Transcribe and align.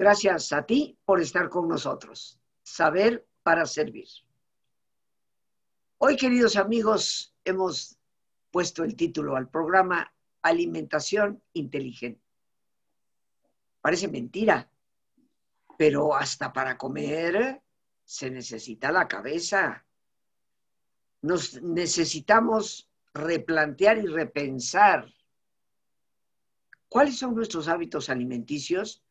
Gracias 0.00 0.50
a 0.54 0.64
ti 0.64 0.96
por 1.04 1.20
estar 1.20 1.50
con 1.50 1.68
nosotros. 1.68 2.40
Saber 2.62 3.28
para 3.42 3.66
servir. 3.66 4.08
Hoy, 5.98 6.16
queridos 6.16 6.56
amigos, 6.56 7.34
hemos 7.44 7.98
puesto 8.50 8.82
el 8.82 8.96
título 8.96 9.36
al 9.36 9.50
programa 9.50 10.10
Alimentación 10.40 11.42
Inteligente. 11.52 12.22
Parece 13.82 14.08
mentira, 14.08 14.70
pero 15.76 16.16
hasta 16.16 16.50
para 16.50 16.78
comer 16.78 17.60
se 18.02 18.30
necesita 18.30 18.90
la 18.90 19.06
cabeza. 19.06 19.84
Nos 21.20 21.60
necesitamos 21.60 22.88
replantear 23.12 23.98
y 23.98 24.06
repensar 24.06 25.12
cuáles 26.88 27.18
son 27.18 27.34
nuestros 27.34 27.68
hábitos 27.68 28.08
alimenticios 28.08 29.04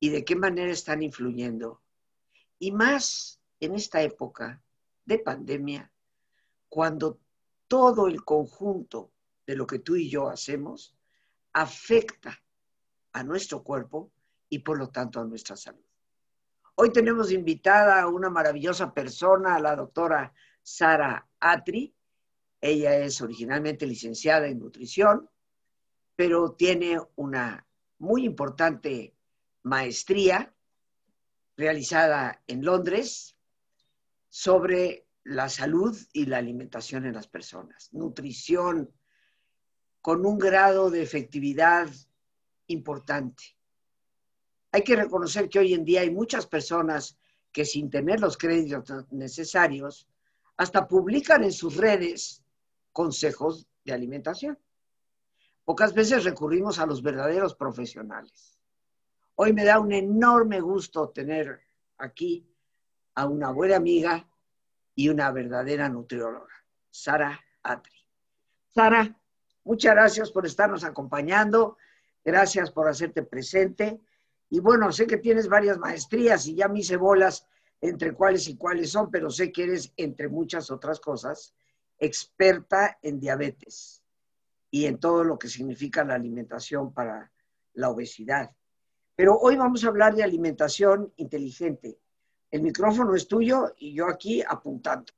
y 0.00 0.10
de 0.10 0.24
qué 0.24 0.36
manera 0.36 0.72
están 0.72 1.02
influyendo. 1.02 1.82
Y 2.58 2.72
más 2.72 3.40
en 3.60 3.74
esta 3.74 4.02
época 4.02 4.62
de 5.04 5.18
pandemia, 5.18 5.92
cuando 6.68 7.20
todo 7.66 8.06
el 8.06 8.24
conjunto 8.24 9.12
de 9.46 9.56
lo 9.56 9.66
que 9.66 9.78
tú 9.78 9.96
y 9.96 10.08
yo 10.08 10.28
hacemos 10.28 10.94
afecta 11.52 12.38
a 13.12 13.22
nuestro 13.22 13.62
cuerpo 13.62 14.12
y 14.48 14.60
por 14.60 14.78
lo 14.78 14.90
tanto 14.90 15.20
a 15.20 15.24
nuestra 15.24 15.56
salud. 15.56 15.84
Hoy 16.74 16.92
tenemos 16.92 17.32
invitada 17.32 18.00
a 18.00 18.08
una 18.08 18.30
maravillosa 18.30 18.94
persona, 18.94 19.58
la 19.58 19.74
doctora 19.74 20.32
Sara 20.62 21.26
Atri. 21.40 21.92
Ella 22.60 22.96
es 22.98 23.20
originalmente 23.20 23.86
licenciada 23.86 24.46
en 24.46 24.60
nutrición, 24.60 25.28
pero 26.14 26.52
tiene 26.52 27.00
una 27.16 27.66
muy 27.98 28.24
importante 28.24 29.17
maestría 29.62 30.54
realizada 31.56 32.42
en 32.46 32.64
Londres 32.64 33.36
sobre 34.28 35.06
la 35.24 35.48
salud 35.48 35.96
y 36.12 36.26
la 36.26 36.38
alimentación 36.38 37.04
en 37.04 37.14
las 37.14 37.26
personas, 37.26 37.88
nutrición 37.92 38.90
con 40.00 40.24
un 40.24 40.38
grado 40.38 40.90
de 40.90 41.02
efectividad 41.02 41.88
importante. 42.68 43.56
Hay 44.72 44.82
que 44.82 44.96
reconocer 44.96 45.48
que 45.48 45.58
hoy 45.58 45.74
en 45.74 45.84
día 45.84 46.02
hay 46.02 46.10
muchas 46.10 46.46
personas 46.46 47.18
que 47.52 47.64
sin 47.64 47.90
tener 47.90 48.20
los 48.20 48.36
créditos 48.36 49.06
necesarios, 49.10 50.06
hasta 50.56 50.86
publican 50.86 51.44
en 51.44 51.52
sus 51.52 51.76
redes 51.76 52.42
consejos 52.92 53.66
de 53.84 53.92
alimentación. 53.92 54.58
Pocas 55.64 55.94
veces 55.94 56.24
recurrimos 56.24 56.78
a 56.78 56.86
los 56.86 57.02
verdaderos 57.02 57.54
profesionales. 57.54 58.57
Hoy 59.40 59.52
me 59.52 59.64
da 59.64 59.78
un 59.78 59.92
enorme 59.92 60.60
gusto 60.60 61.10
tener 61.10 61.60
aquí 61.98 62.44
a 63.14 63.26
una 63.26 63.52
buena 63.52 63.76
amiga 63.76 64.28
y 64.96 65.10
una 65.10 65.30
verdadera 65.30 65.88
nutrióloga, 65.88 66.52
Sara 66.90 67.38
Atri. 67.62 68.04
Sara, 68.66 69.16
muchas 69.62 69.94
gracias 69.94 70.32
por 70.32 70.44
estarnos 70.44 70.82
acompañando, 70.82 71.76
gracias 72.24 72.72
por 72.72 72.88
hacerte 72.88 73.22
presente. 73.22 74.00
Y 74.50 74.58
bueno, 74.58 74.90
sé 74.90 75.06
que 75.06 75.18
tienes 75.18 75.48
varias 75.48 75.78
maestrías 75.78 76.44
y 76.48 76.56
ya 76.56 76.66
me 76.66 76.80
hice 76.80 76.96
bolas 76.96 77.46
entre 77.80 78.14
cuáles 78.14 78.48
y 78.48 78.56
cuáles 78.56 78.90
son, 78.90 79.08
pero 79.08 79.30
sé 79.30 79.52
que 79.52 79.62
eres, 79.62 79.92
entre 79.96 80.28
muchas 80.28 80.68
otras 80.68 80.98
cosas, 80.98 81.54
experta 81.96 82.98
en 83.02 83.20
diabetes 83.20 84.02
y 84.68 84.86
en 84.86 84.98
todo 84.98 85.22
lo 85.22 85.38
que 85.38 85.46
significa 85.46 86.02
la 86.02 86.16
alimentación 86.16 86.92
para 86.92 87.30
la 87.74 87.90
obesidad. 87.90 88.50
Pero 89.18 89.36
hoy 89.36 89.56
vamos 89.56 89.82
a 89.84 89.88
hablar 89.88 90.14
de 90.14 90.22
alimentación 90.22 91.12
inteligente. 91.16 91.98
El 92.52 92.62
micrófono 92.62 93.16
es 93.16 93.26
tuyo 93.26 93.74
y 93.76 93.92
yo 93.92 94.06
aquí 94.06 94.44
apuntando. 94.48 95.12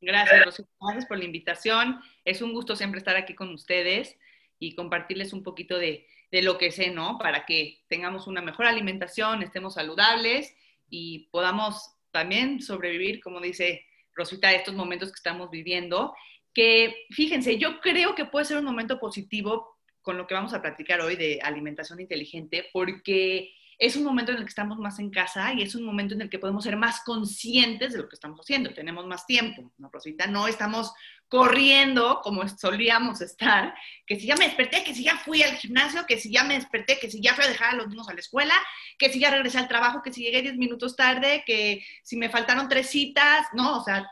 Gracias, 0.00 0.44
Rosita. 0.44 0.68
Gracias 0.80 1.06
por 1.06 1.18
la 1.18 1.24
invitación. 1.24 2.00
Es 2.24 2.42
un 2.42 2.52
gusto 2.52 2.76
siempre 2.76 2.98
estar 2.98 3.16
aquí 3.16 3.34
con 3.34 3.52
ustedes 3.52 4.16
y 4.60 4.76
compartirles 4.76 5.32
un 5.32 5.42
poquito 5.42 5.78
de, 5.78 6.06
de 6.30 6.42
lo 6.42 6.58
que 6.58 6.70
sé, 6.70 6.92
¿no? 6.92 7.18
Para 7.18 7.44
que 7.44 7.82
tengamos 7.88 8.28
una 8.28 8.40
mejor 8.40 8.66
alimentación, 8.66 9.42
estemos 9.42 9.74
saludables 9.74 10.54
y 10.88 11.28
podamos 11.32 11.96
también 12.12 12.62
sobrevivir, 12.62 13.20
como 13.20 13.40
dice 13.40 13.84
Rosita, 14.14 14.52
estos 14.52 14.76
momentos 14.76 15.08
que 15.08 15.16
estamos 15.16 15.50
viviendo. 15.50 16.14
Que 16.54 17.06
fíjense, 17.10 17.58
yo 17.58 17.80
creo 17.80 18.14
que 18.14 18.26
puede 18.26 18.44
ser 18.44 18.58
un 18.58 18.64
momento 18.64 19.00
positivo 19.00 19.71
con 20.02 20.16
lo 20.16 20.26
que 20.26 20.34
vamos 20.34 20.52
a 20.52 20.60
platicar 20.60 21.00
hoy 21.00 21.16
de 21.16 21.40
alimentación 21.42 22.00
inteligente, 22.00 22.68
porque 22.72 23.54
es 23.78 23.96
un 23.96 24.04
momento 24.04 24.30
en 24.30 24.38
el 24.38 24.44
que 24.44 24.50
estamos 24.50 24.78
más 24.78 24.98
en 24.98 25.10
casa 25.10 25.52
y 25.54 25.62
es 25.62 25.74
un 25.74 25.84
momento 25.84 26.14
en 26.14 26.20
el 26.20 26.30
que 26.30 26.38
podemos 26.38 26.62
ser 26.62 26.76
más 26.76 27.00
conscientes 27.00 27.92
de 27.92 27.98
lo 27.98 28.08
que 28.08 28.14
estamos 28.14 28.38
haciendo. 28.38 28.72
Tenemos 28.72 29.06
más 29.06 29.26
tiempo, 29.26 29.72
¿no, 29.78 29.90
Rosita? 29.92 30.26
No 30.26 30.46
estamos 30.46 30.92
corriendo 31.26 32.20
como 32.22 32.46
solíamos 32.46 33.20
estar, 33.22 33.74
que 34.06 34.20
si 34.20 34.26
ya 34.26 34.36
me 34.36 34.44
desperté, 34.44 34.84
que 34.84 34.94
si 34.94 35.02
ya 35.02 35.16
fui 35.16 35.42
al 35.42 35.56
gimnasio, 35.56 36.04
que 36.06 36.18
si 36.18 36.30
ya 36.30 36.44
me 36.44 36.54
desperté, 36.54 36.98
que 37.00 37.10
si 37.10 37.20
ya 37.20 37.34
fui 37.34 37.44
a 37.44 37.48
dejar 37.48 37.74
a 37.74 37.76
los 37.76 37.88
niños 37.88 38.08
a 38.08 38.14
la 38.14 38.20
escuela, 38.20 38.54
que 38.98 39.10
si 39.10 39.18
ya 39.18 39.30
regresé 39.30 39.58
al 39.58 39.66
trabajo, 39.66 40.02
que 40.02 40.12
si 40.12 40.22
llegué 40.22 40.42
10 40.42 40.58
minutos 40.58 40.94
tarde, 40.94 41.42
que 41.46 41.84
si 42.02 42.16
me 42.16 42.28
faltaron 42.28 42.68
tres 42.68 42.90
citas, 42.90 43.46
¿no? 43.52 43.78
O 43.78 43.82
sea, 43.82 44.08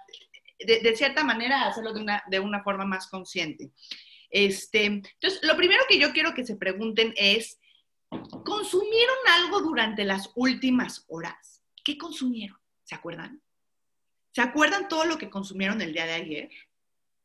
de, 0.59 0.97
cierta 0.97 1.22
manera 1.22 1.67
hacerlo 1.67 1.93
de 1.93 2.01
una, 2.01 2.22
de 2.27 2.41
una 2.41 2.62
forma 2.62 2.84
más 2.84 3.07
consciente. 3.07 3.71
Este, 4.30 4.84
entonces, 4.84 5.41
lo 5.42 5.56
primero 5.56 5.82
que 5.88 5.98
yo 5.98 6.12
quiero 6.12 6.34
que 6.34 6.44
se 6.44 6.56
pregunten 6.56 7.12
es, 7.16 7.60
¿consumieron 8.44 9.16
algo 9.38 9.60
durante 9.60 10.04
las 10.04 10.30
últimas 10.36 11.04
horas? 11.08 11.62
¿Qué 11.84 11.98
consumieron? 11.98 12.58
¿Se 12.84 12.94
acuerdan? 12.94 13.42
¿Se 14.32 14.41
acuerdan 14.41 14.88
todo 14.88 15.04
lo 15.04 15.18
que 15.18 15.30
consumieron 15.30 15.80
el 15.80 15.92
día 15.92 16.06
de 16.06 16.12
ayer? 16.12 16.50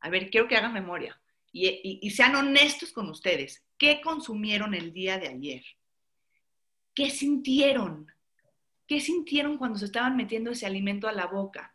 A 0.00 0.10
ver, 0.10 0.30
quiero 0.30 0.48
que 0.48 0.56
hagan 0.56 0.72
memoria 0.72 1.20
y, 1.52 2.00
y 2.02 2.10
sean 2.10 2.34
honestos 2.34 2.92
con 2.92 3.08
ustedes. 3.08 3.64
¿Qué 3.78 4.00
consumieron 4.00 4.74
el 4.74 4.92
día 4.92 5.18
de 5.18 5.28
ayer? 5.28 5.64
¿Qué 6.94 7.10
sintieron? 7.10 8.10
¿Qué 8.86 9.00
sintieron 9.00 9.58
cuando 9.58 9.78
se 9.78 9.86
estaban 9.86 10.16
metiendo 10.16 10.50
ese 10.50 10.66
alimento 10.66 11.08
a 11.08 11.12
la 11.12 11.26
boca? 11.26 11.74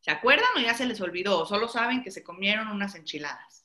¿Se 0.00 0.10
acuerdan 0.10 0.48
o 0.56 0.60
ya 0.60 0.74
se 0.74 0.86
les 0.86 1.00
olvidó? 1.00 1.44
solo 1.46 1.68
saben 1.68 2.02
que 2.02 2.10
se 2.10 2.22
comieron 2.22 2.68
unas 2.68 2.94
enchiladas? 2.94 3.59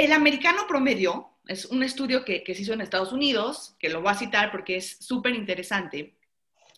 El 0.00 0.12
americano 0.12 0.66
promedio 0.66 1.28
es 1.46 1.66
un 1.66 1.82
estudio 1.82 2.24
que, 2.24 2.42
se 2.46 2.62
hizo 2.62 2.72
en 2.72 2.80
Estados 2.80 3.12
Unidos, 3.12 3.76
que 3.78 3.90
lo 3.90 4.00
voy 4.00 4.10
a 4.10 4.14
citar 4.14 4.50
porque 4.50 4.76
es 4.76 4.96
súper 4.98 5.34
interesante. 5.34 6.14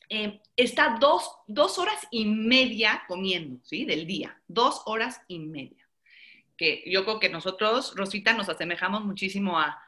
Eh, 0.09 0.41
está 0.56 0.99
dos, 0.99 1.78
horas 1.78 2.05
y 2.11 2.25
media 2.25 3.05
comiendo, 3.06 3.61
¿sí? 3.62 3.84
Del 3.84 4.09
día, 4.09 4.43
dos 4.49 4.82
horas 4.87 5.21
y 5.28 5.38
media. 5.38 5.88
Que 6.56 6.82
yo 6.84 7.05
creo 7.05 7.21
que 7.21 7.28
nosotros, 7.28 7.94
Rosita, 7.94 8.32
nos 8.32 8.49
asemejamos 8.49 9.05
muchísimo 9.05 9.56
a, 9.56 9.78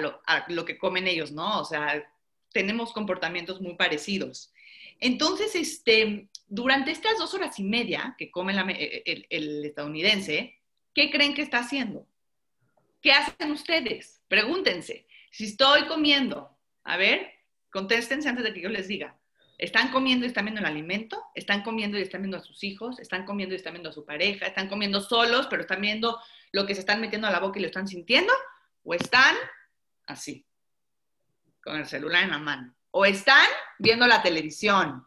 lo, 0.00 0.18
a, 0.24 0.46
lo, 0.48 0.64
que 0.64 0.78
comen 0.78 1.06
ellos, 1.06 1.32
¿no? 1.32 1.60
O 1.60 1.66
sea, 1.66 2.02
tenemos 2.50 2.94
comportamientos 2.94 3.60
muy 3.60 3.74
parecidos. 3.74 4.54
Entonces, 5.00 5.54
este, 5.54 6.30
durante 6.46 6.92
estas 6.92 7.18
dos 7.18 7.34
horas 7.34 7.58
y 7.58 7.64
media 7.64 8.14
que 8.16 8.30
come 8.30 8.54
el, 9.04 9.26
el 9.28 9.64
estadounidense, 9.66 10.58
¿qué 10.94 11.10
creen 11.10 11.34
que 11.34 11.42
está 11.42 11.58
haciendo? 11.58 12.06
¿Qué 13.00 13.12
hacen 13.12 13.52
ustedes? 13.52 14.22
Pregúntense. 14.28 15.06
Si 15.30 15.44
estoy 15.44 15.86
comiendo, 15.86 16.56
a 16.84 16.96
ver, 16.96 17.32
contéstense 17.70 18.28
antes 18.28 18.44
de 18.44 18.52
que 18.52 18.60
yo 18.60 18.68
les 18.68 18.88
diga. 18.88 19.16
¿Están 19.58 19.90
comiendo 19.90 20.24
y 20.24 20.28
están 20.28 20.44
viendo 20.44 20.60
el 20.60 20.66
alimento? 20.66 21.22
¿Están 21.34 21.62
comiendo 21.62 21.98
y 21.98 22.02
están 22.02 22.22
viendo 22.22 22.36
a 22.36 22.42
sus 22.42 22.62
hijos? 22.62 23.00
¿Están 23.00 23.24
comiendo 23.24 23.54
y 23.54 23.56
están 23.56 23.72
viendo 23.72 23.90
a 23.90 23.92
su 23.92 24.04
pareja? 24.04 24.46
¿Están 24.46 24.68
comiendo 24.68 25.00
solos, 25.00 25.48
pero 25.48 25.62
están 25.62 25.80
viendo 25.80 26.20
lo 26.52 26.64
que 26.64 26.74
se 26.74 26.80
están 26.80 27.00
metiendo 27.00 27.26
a 27.26 27.32
la 27.32 27.40
boca 27.40 27.58
y 27.58 27.62
lo 27.62 27.66
están 27.66 27.88
sintiendo? 27.88 28.32
¿O 28.84 28.94
están 28.94 29.34
así, 30.06 30.46
con 31.62 31.76
el 31.76 31.86
celular 31.86 32.22
en 32.22 32.30
la 32.30 32.38
mano? 32.38 32.74
¿O 32.92 33.04
están 33.04 33.46
viendo 33.78 34.06
la 34.06 34.22
televisión? 34.22 35.04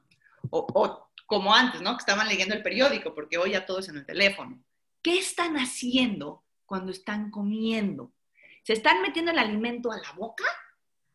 O, 0.49 0.67
o 0.73 1.11
como 1.25 1.55
antes, 1.55 1.81
¿no? 1.81 1.95
Que 1.95 2.01
estaban 2.01 2.27
leyendo 2.27 2.53
el 2.53 2.61
periódico, 2.61 3.15
porque 3.15 3.37
hoy 3.37 3.51
ya 3.51 3.65
todo 3.65 3.79
es 3.79 3.87
en 3.87 3.97
el 3.97 4.05
teléfono. 4.05 4.61
¿Qué 5.01 5.17
están 5.17 5.55
haciendo 5.55 6.43
cuando 6.71 6.93
están 6.93 7.31
comiendo? 7.31 8.13
¿Se 8.63 8.71
están 8.71 9.01
metiendo 9.01 9.29
el 9.31 9.39
alimento 9.39 9.91
a 9.91 9.97
la 9.97 10.13
boca? 10.13 10.45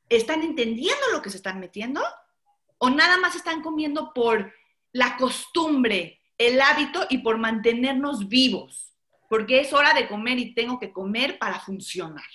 ¿Están 0.06 0.42
entendiendo 0.42 1.00
lo 1.14 1.22
que 1.22 1.30
se 1.30 1.38
están 1.38 1.60
metiendo? 1.60 2.02
¿O 2.76 2.90
nada 2.90 3.16
más 3.16 3.34
están 3.36 3.62
comiendo 3.62 4.12
por 4.12 4.52
la 4.92 5.16
costumbre, 5.16 6.20
el 6.36 6.60
hábito 6.60 7.06
y 7.08 7.18
por 7.18 7.38
mantenernos 7.38 8.28
vivos? 8.28 8.92
Porque 9.30 9.60
es 9.60 9.72
hora 9.72 9.94
de 9.94 10.08
comer 10.08 10.38
y 10.38 10.52
tengo 10.52 10.78
que 10.78 10.92
comer 10.92 11.38
para 11.38 11.58
funcionar. 11.58 12.28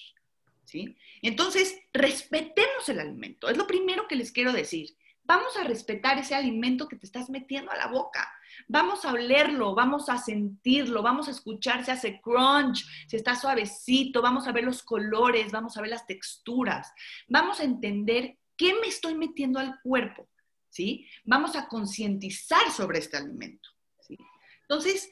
¿sí? 0.66 0.98
Entonces, 1.22 1.80
respetemos 1.94 2.90
el 2.90 3.02
alimento. 3.02 3.50
Es 3.50 3.56
lo 3.56 3.68
primero 3.68 4.08
que 4.08 4.16
les 4.16 4.32
quiero 4.32 4.52
decir. 4.52 4.98
Vamos 5.24 5.56
a 5.58 5.64
respetar 5.64 6.18
ese 6.18 6.36
alimento 6.36 6.88
que 6.88 6.96
te 6.96 7.06
estás 7.06 7.30
metiendo 7.30 7.72
a 7.72 7.78
la 7.78 7.88
boca. 7.88 8.32
Vamos 8.68 9.06
a 9.06 9.14
olerlo, 9.14 9.76
vamos 9.76 10.10
a 10.10 10.18
sentirlo, 10.18 11.02
vamos 11.02 11.28
a 11.28 11.32
escuchar 11.32 11.86
si 11.86 11.92
hace 11.92 12.22
crunch, 12.22 12.86
si 13.08 13.16
está 13.16 13.36
suavecito, 13.36 14.22
vamos 14.22 14.48
a 14.48 14.52
ver 14.52 14.64
los 14.64 14.84
colores, 14.84 15.52
vamos 15.52 15.78
a 15.78 15.82
ver 15.82 15.90
las 15.90 16.06
texturas, 16.06 16.92
vamos 17.28 17.60
a 17.60 17.64
entender 17.64 18.38
qué 18.58 18.74
me 18.80 18.88
estoy 18.88 19.16
metiendo 19.16 19.60
al 19.60 19.80
cuerpo, 19.82 20.30
¿sí? 20.70 21.08
Vamos 21.24 21.56
a 21.56 21.68
concientizar 21.68 22.72
sobre 22.72 23.00
este 23.00 23.18
alimento, 23.18 23.70
¿sí? 24.00 24.18
Entonces, 24.64 25.10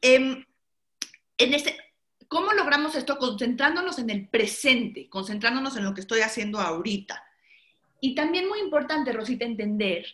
em, 0.00 0.44
en 1.38 1.54
este, 1.54 1.76
¿cómo 2.28 2.52
logramos 2.52 2.94
esto? 2.94 3.18
Concentrándonos 3.18 3.98
en 3.98 4.10
el 4.10 4.28
presente, 4.28 5.08
concentrándonos 5.08 5.76
en 5.76 5.84
lo 5.84 5.94
que 5.94 6.00
estoy 6.00 6.20
haciendo 6.20 6.60
ahorita. 6.60 7.22
Y 8.04 8.16
también 8.16 8.48
muy 8.48 8.58
importante, 8.58 9.12
Rosita, 9.12 9.44
entender 9.44 10.04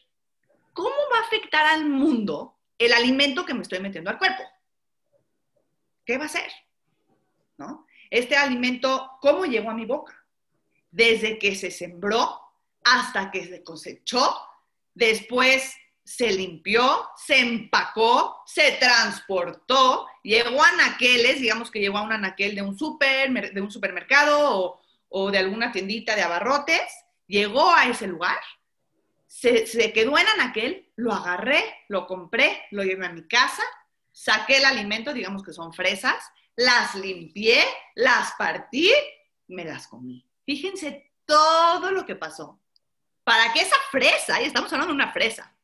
cómo 0.75 0.95
va 1.11 1.21
a 1.21 1.23
afectar 1.23 1.65
al 1.65 1.87
mundo 1.87 2.59
el 2.77 2.93
alimento 2.93 3.47
que 3.47 3.55
me 3.55 3.63
estoy 3.63 3.81
metiendo 3.81 4.11
al 4.11 4.19
cuerpo. 4.19 4.43
¿Qué 6.05 6.19
va 6.19 6.27
a 6.27 6.29
ser? 6.29 6.53
¿No? 7.57 7.87
Este 8.11 8.37
alimento, 8.37 9.13
¿cómo 9.23 9.47
llegó 9.47 9.71
a 9.71 9.75
mi 9.75 9.87
boca? 9.87 10.23
Desde 10.91 11.39
que 11.39 11.55
se 11.55 11.71
sembró 11.71 12.39
hasta 12.85 13.31
que 13.31 13.47
se 13.47 13.65
cosechó, 13.65 14.37
después 14.93 15.75
se 16.05 16.31
limpió, 16.31 17.09
se 17.17 17.41
empacó, 17.41 18.43
se 18.45 18.73
transportó, 18.73 20.07
llegó 20.23 20.63
a 20.63 20.69
anaqueles, 20.69 21.41
digamos 21.41 21.71
que 21.71 21.81
llegó 21.81 21.97
a 21.97 22.03
un 22.03 22.13
anaquel 22.13 22.55
de 22.55 22.61
un, 22.61 22.79
super, 22.79 23.55
de 23.55 23.61
un 23.63 23.71
supermercado 23.71 24.61
o, 24.61 24.83
o 25.09 25.31
de 25.31 25.39
alguna 25.39 25.73
tiendita 25.73 26.15
de 26.15 26.23
abarrotes, 26.23 26.83
llegó 27.29 27.73
a 27.73 27.87
ese 27.87 28.09
lugar 28.09 28.39
se, 29.29 29.93
quedó 29.93 30.19
en 30.19 30.27
anaquel, 30.27 30.91
lo 30.97 31.13
agarré, 31.13 31.63
lo 31.89 32.07
compré, 32.07 32.67
lo 32.71 32.83
llevé 32.83 33.07
a 33.07 33.13
mi 33.13 33.29
casa, 33.29 33.63
saqué 34.11 34.57
el 34.57 34.65
alimento, 34.65 35.13
digamos 35.13 35.43
que 35.43 35.53
son 35.53 35.73
fresas, 35.73 36.17
las 36.57 36.95
limpié, 36.95 37.63
las 37.95 38.33
partí, 38.33 38.91
me 39.49 39.65
las 39.65 39.87
comí. 39.87 40.27
Fíjense 40.45 41.13
todo 41.25 41.93
lo 41.93 42.05
que 42.05 42.17
pasó. 42.17 42.59
Para 43.23 43.53
que 43.53 43.61
esa 43.61 43.77
fresa, 43.91 44.41
y 44.41 44.47
estamos 44.47 44.73
hablando 44.73 44.95
de 44.95 45.03
una 45.03 45.13
fresa, 45.13 45.55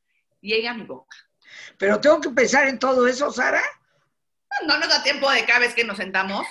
llegue 0.40 0.68
a 0.68 0.74
mi 0.74 0.84
boca. 0.84 1.16
Pero 1.78 2.00
tengo 2.00 2.20
que 2.20 2.30
pensar 2.30 2.68
en 2.68 2.78
todo 2.78 3.06
eso, 3.06 3.32
Sara. 3.32 3.62
No 4.66 4.78
nos 4.78 4.88
da 4.88 5.02
tiempo 5.02 5.28
de 5.30 5.44
cada 5.46 5.60
vez 5.60 5.74
que 5.74 5.84
nos 5.84 5.96
sentamos 5.96 6.46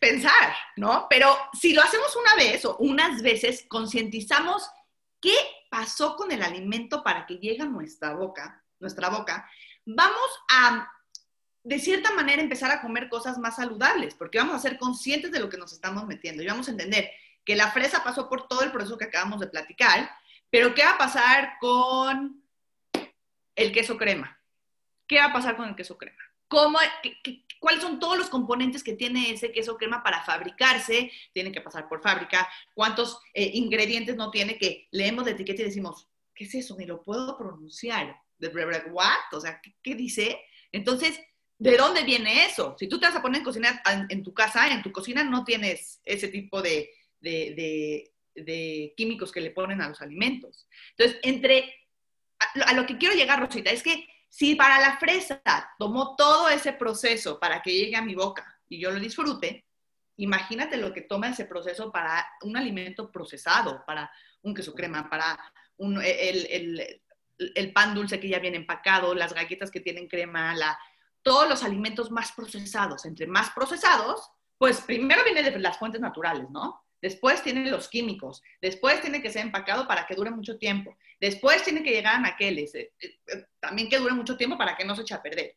pensar, 0.00 0.54
¿no? 0.76 1.06
Pero 1.08 1.36
si 1.52 1.72
lo 1.72 1.82
hacemos 1.82 2.14
una 2.16 2.34
vez 2.36 2.64
o 2.64 2.76
unas 2.78 3.22
veces, 3.22 3.64
concientizamos 3.68 4.68
qué 5.20 5.34
pasó 5.70 6.16
con 6.16 6.32
el 6.32 6.42
alimento 6.42 7.02
para 7.02 7.26
que 7.26 7.38
llegue 7.38 7.62
a 7.62 7.66
nuestra 7.66 8.14
boca, 8.14 8.64
nuestra 8.78 9.08
boca, 9.08 9.48
vamos 9.84 10.28
a, 10.50 10.90
de 11.62 11.78
cierta 11.78 12.12
manera, 12.12 12.42
empezar 12.42 12.70
a 12.70 12.80
comer 12.80 13.08
cosas 13.08 13.38
más 13.38 13.56
saludables, 13.56 14.14
porque 14.14 14.38
vamos 14.38 14.54
a 14.54 14.60
ser 14.60 14.78
conscientes 14.78 15.30
de 15.30 15.40
lo 15.40 15.48
que 15.48 15.58
nos 15.58 15.72
estamos 15.72 16.06
metiendo 16.06 16.42
y 16.42 16.46
vamos 16.46 16.68
a 16.68 16.72
entender 16.72 17.10
que 17.44 17.56
la 17.56 17.70
fresa 17.70 18.04
pasó 18.04 18.28
por 18.28 18.46
todo 18.46 18.62
el 18.62 18.72
proceso 18.72 18.98
que 18.98 19.06
acabamos 19.06 19.40
de 19.40 19.46
platicar, 19.46 20.10
pero 20.50 20.74
¿qué 20.74 20.84
va 20.84 20.92
a 20.92 20.98
pasar 20.98 21.54
con 21.60 22.42
el 23.56 23.72
queso 23.72 23.96
crema? 23.96 24.38
¿Qué 25.06 25.18
va 25.18 25.26
a 25.26 25.32
pasar 25.32 25.56
con 25.56 25.68
el 25.68 25.74
queso 25.74 25.96
crema? 25.96 26.22
¿Cómo, 26.46 26.78
qué, 27.02 27.44
cuáles 27.60 27.82
son 27.82 27.98
todos 27.98 28.16
los 28.16 28.28
componentes 28.28 28.82
que 28.82 28.94
tiene 28.94 29.30
ese 29.30 29.52
queso 29.52 29.76
crema 29.76 30.02
para 30.02 30.22
fabricarse, 30.24 31.10
tiene 31.32 31.52
que 31.52 31.60
pasar 31.60 31.88
por 31.88 32.02
fábrica, 32.02 32.48
cuántos 32.74 33.20
eh, 33.34 33.50
ingredientes 33.54 34.16
no 34.16 34.30
tiene 34.30 34.58
que 34.58 34.88
leemos 34.90 35.24
de 35.24 35.32
etiqueta 35.32 35.62
y 35.62 35.66
decimos, 35.66 36.08
¿qué 36.34 36.44
es 36.44 36.54
eso? 36.54 36.76
Ni 36.76 36.86
lo 36.86 37.02
puedo 37.02 37.36
pronunciar. 37.36 38.16
¿De 38.38 38.48
what? 38.90 39.32
O 39.32 39.40
sea, 39.40 39.60
¿qué, 39.82 39.94
dice? 39.96 40.40
Entonces, 40.70 41.20
¿de 41.58 41.76
dónde 41.76 42.04
viene 42.04 42.46
eso? 42.46 42.76
Si 42.78 42.86
tú 42.86 43.00
te 43.00 43.06
vas 43.06 43.16
a 43.16 43.22
poner 43.22 43.38
en 43.38 43.44
cocina 43.44 43.82
en, 44.08 44.22
tu 44.22 44.32
casa, 44.32 44.72
en 44.72 44.82
tu 44.82 44.92
cocina 44.92 45.24
no 45.24 45.44
tienes 45.44 46.00
ese 46.04 46.28
tipo 46.28 46.62
de, 46.62 46.90
de, 47.20 48.12
de, 48.34 48.94
químicos 48.96 49.32
que 49.32 49.40
le 49.40 49.50
ponen 49.50 49.80
a 49.80 49.88
los 49.88 50.00
alimentos. 50.00 50.68
Entonces, 50.96 51.18
entre 51.24 51.74
a, 52.38 52.72
lo 52.74 52.86
que 52.86 52.96
quiero 52.96 53.16
llegar, 53.16 53.40
Rosita, 53.40 53.70
es 53.70 53.82
que 53.82 54.06
si 54.28 54.54
para 54.54 54.80
la 54.80 54.98
fresa 54.98 55.42
tomó 55.78 56.14
todo 56.16 56.48
ese 56.48 56.72
proceso 56.72 57.38
para 57.40 57.62
que 57.62 57.72
llegue 57.72 57.96
a 57.96 58.02
mi 58.02 58.14
boca 58.14 58.60
y 58.68 58.80
yo 58.80 58.90
lo 58.90 59.00
disfrute, 59.00 59.66
imagínate 60.16 60.76
lo 60.76 60.92
que 60.92 61.02
toma 61.02 61.28
ese 61.28 61.46
proceso 61.46 61.90
para 61.90 62.26
un 62.42 62.56
alimento 62.56 63.10
procesado, 63.10 63.84
para 63.86 64.10
un 64.42 64.54
queso 64.54 64.74
crema, 64.74 65.08
para 65.08 65.38
el, 65.78 67.72
pan 67.72 67.94
dulce 67.94 68.20
que 68.20 68.28
ya 68.28 68.38
viene 68.38 68.56
empacado, 68.56 69.14
las 69.14 69.32
galletas 69.32 69.70
que 69.70 69.80
tienen 69.80 70.08
crema, 70.08 70.54
todos 71.22 71.48
los 71.48 71.62
alimentos 71.62 72.10
más 72.10 72.32
procesados. 72.32 73.04
Entre 73.04 73.26
más 73.26 73.50
procesados, 73.50 74.30
pues 74.58 74.80
primero 74.80 75.22
viene 75.24 75.42
de 75.42 75.58
las 75.58 75.78
fuentes 75.78 76.00
naturales, 76.00 76.50
¿no? 76.50 76.84
Después 77.00 77.42
tienen 77.42 77.70
los 77.70 77.88
químicos, 77.88 78.42
después 78.60 79.00
tiene 79.00 79.22
que 79.22 79.30
ser 79.30 79.42
empacado 79.42 79.86
para 79.86 80.06
que 80.06 80.14
dure 80.14 80.30
mucho 80.30 80.58
tiempo, 80.58 80.96
después 81.20 81.62
tiene 81.62 81.82
que 81.82 81.90
llegar 81.90 82.16
a 82.16 82.20
naqueles, 82.20 82.74
eh, 82.74 82.92
eh, 83.00 83.18
eh, 83.26 83.46
también 83.60 83.88
que 83.88 83.98
dure 83.98 84.14
mucho 84.14 84.36
tiempo 84.36 84.58
para 84.58 84.76
que 84.76 84.84
no 84.84 84.96
se 84.96 85.02
eche 85.02 85.14
a 85.14 85.22
perder. 85.22 85.56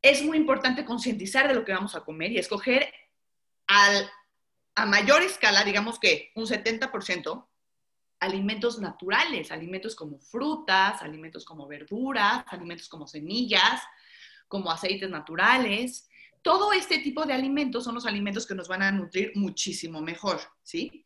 Es 0.00 0.22
muy 0.22 0.38
importante 0.38 0.84
concientizar 0.84 1.48
de 1.48 1.54
lo 1.54 1.64
que 1.64 1.72
vamos 1.72 1.94
a 1.94 2.00
comer 2.00 2.32
y 2.32 2.38
escoger 2.38 2.92
a 3.66 4.86
mayor 4.86 5.22
escala, 5.22 5.64
digamos 5.64 5.98
que 5.98 6.30
un 6.34 6.46
70%, 6.46 7.46
alimentos 8.20 8.78
naturales, 8.78 9.50
alimentos 9.52 9.94
como 9.94 10.18
frutas, 10.18 11.02
alimentos 11.02 11.44
como 11.44 11.66
verduras, 11.66 12.44
alimentos 12.48 12.88
como 12.88 13.06
semillas, 13.06 13.82
como 14.48 14.70
aceites 14.70 15.10
naturales, 15.10 16.07
todo 16.42 16.72
este 16.72 16.98
tipo 16.98 17.24
de 17.24 17.32
alimentos 17.32 17.84
son 17.84 17.94
los 17.94 18.06
alimentos 18.06 18.46
que 18.46 18.54
nos 18.54 18.68
van 18.68 18.82
a 18.82 18.92
nutrir 18.92 19.32
muchísimo 19.34 20.00
mejor, 20.00 20.40
¿sí? 20.62 21.04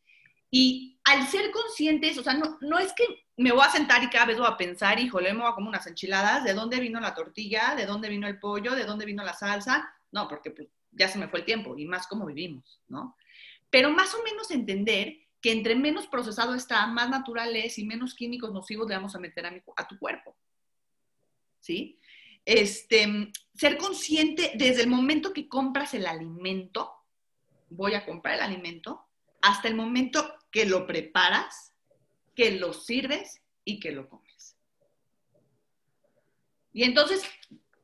Y 0.49 0.99
al 1.03 1.27
ser 1.27 1.51
conscientes, 1.51 2.17
o 2.17 2.23
sea, 2.23 2.33
no, 2.33 2.57
no 2.61 2.79
es 2.79 2.93
que 2.93 3.03
me 3.37 3.51
voy 3.51 3.63
a 3.65 3.71
sentar 3.71 4.03
y 4.03 4.09
cada 4.09 4.27
vez 4.27 4.37
voy 4.37 4.47
a 4.47 4.57
pensar, 4.57 4.99
híjole, 4.99 5.33
me 5.33 5.39
voy 5.39 5.49
a 5.49 5.55
comer 5.55 5.69
unas 5.69 5.87
enchiladas, 5.87 6.43
¿de 6.43 6.53
dónde 6.53 6.79
vino 6.79 6.99
la 6.99 7.15
tortilla? 7.15 7.73
¿De 7.75 7.85
dónde 7.85 8.09
vino 8.09 8.27
el 8.27 8.39
pollo? 8.39 8.75
¿De 8.75 8.85
dónde 8.85 9.05
vino 9.05 9.23
la 9.23 9.33
salsa? 9.33 9.91
No, 10.11 10.27
porque 10.27 10.51
pues, 10.51 10.67
ya 10.91 11.07
se 11.07 11.17
me 11.17 11.27
fue 11.27 11.39
el 11.39 11.45
tiempo 11.45 11.75
y 11.77 11.85
más 11.85 12.07
cómo 12.07 12.25
vivimos, 12.25 12.79
¿no? 12.87 13.17
Pero 13.69 13.89
más 13.89 14.13
o 14.13 14.21
menos 14.23 14.51
entender 14.51 15.17
que 15.41 15.51
entre 15.51 15.75
menos 15.75 16.07
procesado 16.07 16.53
está, 16.53 16.85
más 16.87 17.09
natural 17.09 17.55
es 17.55 17.79
y 17.79 17.85
menos 17.85 18.13
químicos 18.13 18.53
nocivos 18.53 18.87
le 18.87 18.95
vamos 18.95 19.15
a 19.15 19.19
meter 19.19 19.45
a, 19.45 19.63
a 19.75 19.87
tu 19.87 19.97
cuerpo. 19.97 20.35
¿Sí? 21.59 21.99
Este, 22.45 23.31
ser 23.55 23.77
consciente 23.77 24.51
desde 24.55 24.83
el 24.83 24.89
momento 24.89 25.33
que 25.33 25.47
compras 25.47 25.93
el 25.93 26.05
alimento, 26.05 26.91
voy 27.69 27.93
a 27.93 28.05
comprar 28.05 28.35
el 28.35 28.41
alimento, 28.41 29.05
hasta 29.41 29.67
el 29.67 29.75
momento 29.75 30.35
que 30.51 30.65
lo 30.65 30.85
preparas, 30.85 31.73
que 32.35 32.51
lo 32.51 32.73
sirves 32.73 33.41
y 33.63 33.79
que 33.79 33.91
lo 33.91 34.09
comes. 34.09 34.57
Y 36.71 36.83
entonces 36.83 37.23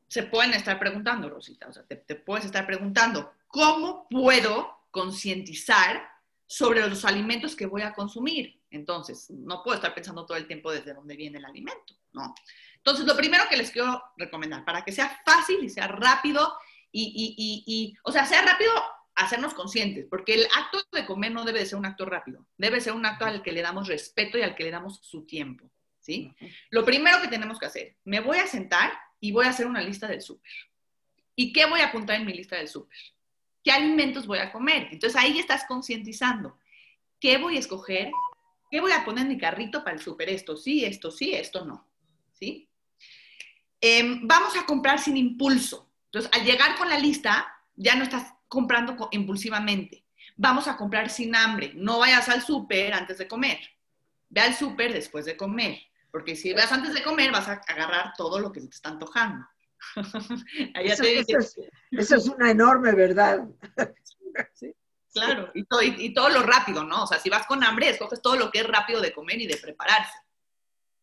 se 0.08 0.24
pueden 0.24 0.54
estar 0.54 0.78
preguntando, 0.78 1.28
Rosita, 1.28 1.68
o 1.68 1.72
sea, 1.72 1.84
te, 1.84 1.96
te 1.96 2.16
puedes 2.16 2.44
estar 2.44 2.66
preguntando, 2.66 3.32
¿cómo 3.46 4.08
puedo 4.08 4.80
concientizar 4.90 6.08
sobre 6.46 6.86
los 6.88 7.04
alimentos 7.04 7.54
que 7.54 7.66
voy 7.66 7.82
a 7.82 7.92
consumir? 7.92 8.59
Entonces, 8.70 9.30
no 9.30 9.62
puedo 9.62 9.76
estar 9.76 9.94
pensando 9.94 10.24
todo 10.24 10.36
el 10.36 10.46
tiempo 10.46 10.70
desde 10.70 10.94
dónde 10.94 11.16
viene 11.16 11.38
el 11.38 11.44
alimento, 11.44 11.94
¿no? 12.12 12.34
Entonces, 12.76 13.04
lo 13.04 13.16
primero 13.16 13.44
que 13.50 13.56
les 13.56 13.70
quiero 13.70 14.02
recomendar, 14.16 14.64
para 14.64 14.84
que 14.84 14.92
sea 14.92 15.20
fácil 15.24 15.62
y 15.62 15.68
sea 15.68 15.88
rápido, 15.88 16.56
y, 16.92 17.96
o 18.02 18.12
sea, 18.12 18.24
sea 18.24 18.42
rápido 18.42 18.72
hacernos 19.14 19.54
conscientes, 19.54 20.06
porque 20.08 20.34
el 20.34 20.46
acto 20.56 20.82
de 20.92 21.04
comer 21.04 21.32
no 21.32 21.44
debe 21.44 21.60
de 21.60 21.66
ser 21.66 21.78
un 21.78 21.86
acto 21.86 22.06
rápido, 22.06 22.46
debe 22.56 22.80
ser 22.80 22.94
un 22.94 23.04
acto 23.04 23.24
al 23.24 23.42
que 23.42 23.52
le 23.52 23.62
damos 23.62 23.88
respeto 23.88 24.38
y 24.38 24.42
al 24.42 24.54
que 24.54 24.64
le 24.64 24.70
damos 24.70 25.00
su 25.02 25.26
tiempo, 25.26 25.70
¿sí? 25.98 26.34
Lo 26.70 26.84
primero 26.84 27.20
que 27.20 27.28
tenemos 27.28 27.58
que 27.58 27.66
hacer, 27.66 27.96
me 28.04 28.20
voy 28.20 28.38
a 28.38 28.46
sentar 28.46 28.92
y 29.20 29.32
voy 29.32 29.46
a 29.46 29.50
hacer 29.50 29.66
una 29.66 29.82
lista 29.82 30.08
del 30.08 30.22
súper. 30.22 30.50
¿Y 31.36 31.52
qué 31.52 31.66
voy 31.66 31.80
a 31.80 31.86
apuntar 31.86 32.16
en 32.16 32.26
mi 32.26 32.32
lista 32.32 32.56
del 32.56 32.68
súper? 32.68 32.96
¿Qué 33.62 33.70
alimentos 33.70 34.26
voy 34.26 34.38
a 34.38 34.50
comer? 34.50 34.88
Entonces 34.90 35.20
ahí 35.20 35.38
estás 35.38 35.64
concientizando. 35.66 36.58
¿Qué 37.20 37.36
voy 37.36 37.56
a 37.56 37.60
escoger? 37.60 38.10
¿Qué 38.70 38.80
voy 38.80 38.92
a 38.92 39.04
poner 39.04 39.22
en 39.22 39.28
mi 39.28 39.38
carrito 39.38 39.82
para 39.82 39.96
el 39.96 40.02
súper? 40.02 40.28
Esto 40.28 40.56
sí, 40.56 40.84
esto 40.84 41.10
sí, 41.10 41.34
esto 41.34 41.64
no. 41.64 41.88
¿Sí? 42.32 42.68
Em, 43.80 44.26
vamos 44.26 44.56
a 44.56 44.64
comprar 44.64 44.98
sin 44.98 45.16
impulso. 45.16 45.90
Entonces, 46.06 46.30
al 46.32 46.44
llegar 46.44 46.76
con 46.76 46.88
la 46.88 46.98
lista, 46.98 47.52
ya 47.76 47.94
no 47.96 48.04
estás 48.04 48.32
comprando 48.46 49.08
impulsivamente. 49.12 50.04
Vamos 50.36 50.68
a 50.68 50.76
comprar 50.76 51.10
sin 51.10 51.34
hambre. 51.34 51.72
No 51.74 51.98
vayas 51.98 52.28
al 52.28 52.42
súper 52.42 52.94
antes 52.94 53.18
de 53.18 53.28
comer. 53.28 53.58
Ve 54.28 54.40
al 54.40 54.54
súper 54.54 54.92
después 54.92 55.24
de 55.24 55.36
comer. 55.36 55.80
Porque 56.10 56.36
si 56.36 56.52
vas 56.52 56.72
antes 56.72 56.94
de 56.94 57.02
comer, 57.02 57.32
vas 57.32 57.48
a 57.48 57.60
agarrar 57.66 58.12
todo 58.16 58.38
lo 58.38 58.52
que 58.52 58.60
te 58.60 58.68
está 58.68 58.90
antojando. 58.90 59.46
eso, 60.74 61.04
es, 62.16 62.26
una 62.26 62.50
enorme 62.50 62.92
verdad. 62.92 63.48
claro, 65.12 65.50
y 65.54 65.66
y 66.06 66.14
todo, 66.14 66.28
lo 66.28 66.42
rápido, 66.42 66.84
¿no? 66.84 67.04
O 67.04 67.06
sea, 67.06 67.18
si 67.18 67.30
vas 67.30 67.46
con 67.46 67.62
hambre, 67.64 67.90
escoges 67.90 68.22
todo 68.22 68.36
lo 68.36 68.50
que 68.50 68.60
es 68.60 68.66
rápido 68.66 69.00
de 69.00 69.12
comer 69.12 69.40
y 69.40 69.46
de 69.46 69.56
prepararse. 69.56 70.14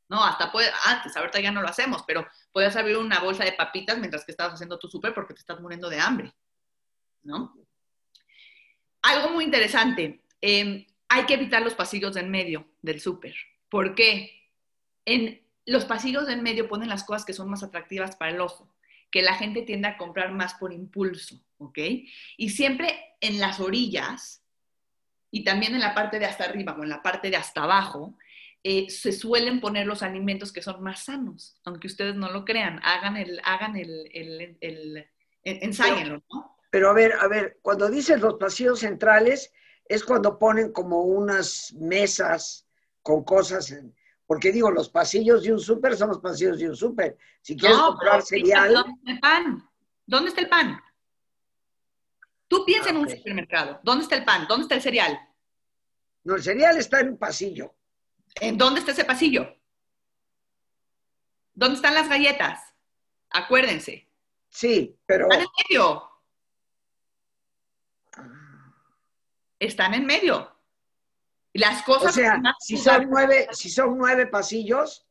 No, 0.10 0.24
hasta 0.24 0.52
puede, 0.52 0.72
antes, 0.86 1.16
ahorita 1.18 1.40
ya 1.40 1.52
no 1.52 1.62
lo 1.62 1.68
hacemos, 1.68 2.04
pero 2.08 2.26
puedes 2.52 2.76
abrir 2.76 2.98
una 2.98 3.20
bolsa 3.20 3.44
de 3.44 3.52
papitas 3.52 3.98
mientras 3.98 4.24
que 4.24 4.32
estabas 4.32 4.54
haciendo 4.54 4.80
tu 4.80 4.88
súper 4.88 5.14
porque 5.14 5.34
te 5.34 5.42
estás 5.42 5.60
muriendo 5.60 5.90
de 5.90 6.00
hambre, 6.00 6.34
¿no? 7.24 7.54
Algo 9.02 9.30
muy 9.32 9.44
interesante, 9.44 10.24
em, 10.42 10.86
hay 11.10 11.26
que 11.26 11.34
evitar 11.34 11.62
los 11.62 11.76
pasillos 11.76 12.14
del 12.14 12.28
medio 12.28 12.68
del 12.82 13.02
súper. 13.02 13.36
¿Por 13.70 13.96
qué? 13.96 14.52
En 15.06 15.46
los 15.66 15.86
pasillos 15.86 16.26
del 16.26 16.42
medio 16.42 16.68
ponen 16.68 16.90
las 16.90 17.04
cosas 17.04 17.26
que 17.26 17.34
son 17.34 17.50
más 17.50 17.64
atractivas 17.64 18.16
para 18.16 18.32
el 18.32 18.42
ojo, 18.42 18.74
que 19.12 19.22
la 19.22 19.36
gente 19.36 19.62
tiende 19.62 19.88
a 19.88 19.98
comprar 19.98 20.32
más 20.32 20.56
por 20.56 20.74
impulso, 20.74 21.42
¿ok? 21.58 21.78
Y 22.38 22.50
siempre 22.50 23.16
en 23.22 23.40
las 23.40 23.60
orillas 23.60 24.44
y 25.32 25.44
también 25.44 25.74
en 25.74 25.82
la 25.82 25.94
parte 25.94 26.20
de 26.20 26.26
hasta 26.26 26.46
arriba 26.46 26.76
o 26.78 26.84
en 26.84 26.90
la 26.90 27.02
parte 27.02 27.30
de 27.30 27.38
hasta 27.38 27.64
abajo, 27.64 28.18
eh, 28.64 28.90
se 28.90 29.12
suelen 29.12 29.62
poner 29.62 29.86
los 29.86 30.04
alimentos 30.04 30.52
que 30.52 30.62
son 30.62 30.82
más 30.82 31.06
sanos, 31.06 31.60
aunque 31.64 31.88
ustedes 31.88 32.16
no 32.16 32.32
lo 32.32 32.44
crean, 32.44 32.80
hagan 32.84 33.16
el, 33.16 33.40
hagan 33.44 33.78
el, 33.78 34.10
el, 34.12 35.08
ensáyenlo, 35.44 36.24
¿no? 36.32 36.58
Pero 36.70 36.90
a 36.90 36.94
ver, 36.94 37.14
a 37.14 37.28
ver, 37.28 37.60
cuando 37.62 37.90
dices 37.90 38.20
los 38.20 38.34
pasillos 38.36 38.80
centrales, 38.80 39.54
es 39.86 40.04
cuando 40.04 40.38
ponen 40.38 40.72
como 40.74 41.02
unas 41.04 41.74
mesas 41.74 42.68
con 43.02 43.24
cosas, 43.24 43.74
porque 44.28 44.52
digo, 44.52 44.70
los 44.70 44.90
pasillos 44.90 45.42
de 45.42 45.54
un 45.54 45.60
súper 45.60 45.96
son 45.96 46.10
los 46.10 46.20
pasillos 46.20 46.60
de 46.60 46.70
un 46.70 46.76
súper. 46.76 47.18
Si 47.42 47.56
quieres 47.56 47.78
comprar 47.78 48.22
cereal... 48.22 48.74
¿Dónde 48.74 48.92
está 49.00 49.12
el 49.12 49.20
pan? 49.20 49.70
¿Dónde 50.06 50.30
está 50.30 50.42
el 50.42 50.50
pan? 50.50 50.84
Tú 52.50 52.66
piensas 52.66 52.92
en 52.92 52.98
un 52.98 53.10
supermercado. 53.10 53.80
¿Dónde 53.84 54.04
está 54.04 54.16
el 54.18 54.26
pan? 54.26 54.46
¿Dónde 54.48 54.64
está 54.64 54.76
el 54.76 54.82
cereal? 54.82 55.18
No, 56.26 56.36
el 56.36 56.44
cereal 56.44 56.78
está 56.78 57.00
en 57.00 57.10
un 57.10 57.18
pasillo. 57.18 57.74
¿En 58.36 58.58
dónde 58.58 58.82
está 58.82 58.92
ese 58.92 59.06
pasillo? 59.06 59.56
¿Dónde 61.54 61.76
están 61.76 61.96
las 61.96 62.10
galletas? 62.10 62.62
Acuérdense. 63.30 64.10
Sí, 64.50 65.00
pero. 65.06 65.28
Están 65.30 65.42
en 65.42 65.48
medio. 65.70 66.10
Están 69.60 69.94
en 69.94 70.06
medio. 70.06 70.57
Las 71.58 71.84
cosas. 71.84 72.12
O 72.12 72.14
sea, 72.14 72.42
si 72.60 72.78
son, 72.78 73.10
nueve, 73.10 73.48
si 73.52 73.70
son 73.70 73.98
nueve 73.98 74.28
pasillos, 74.28 75.06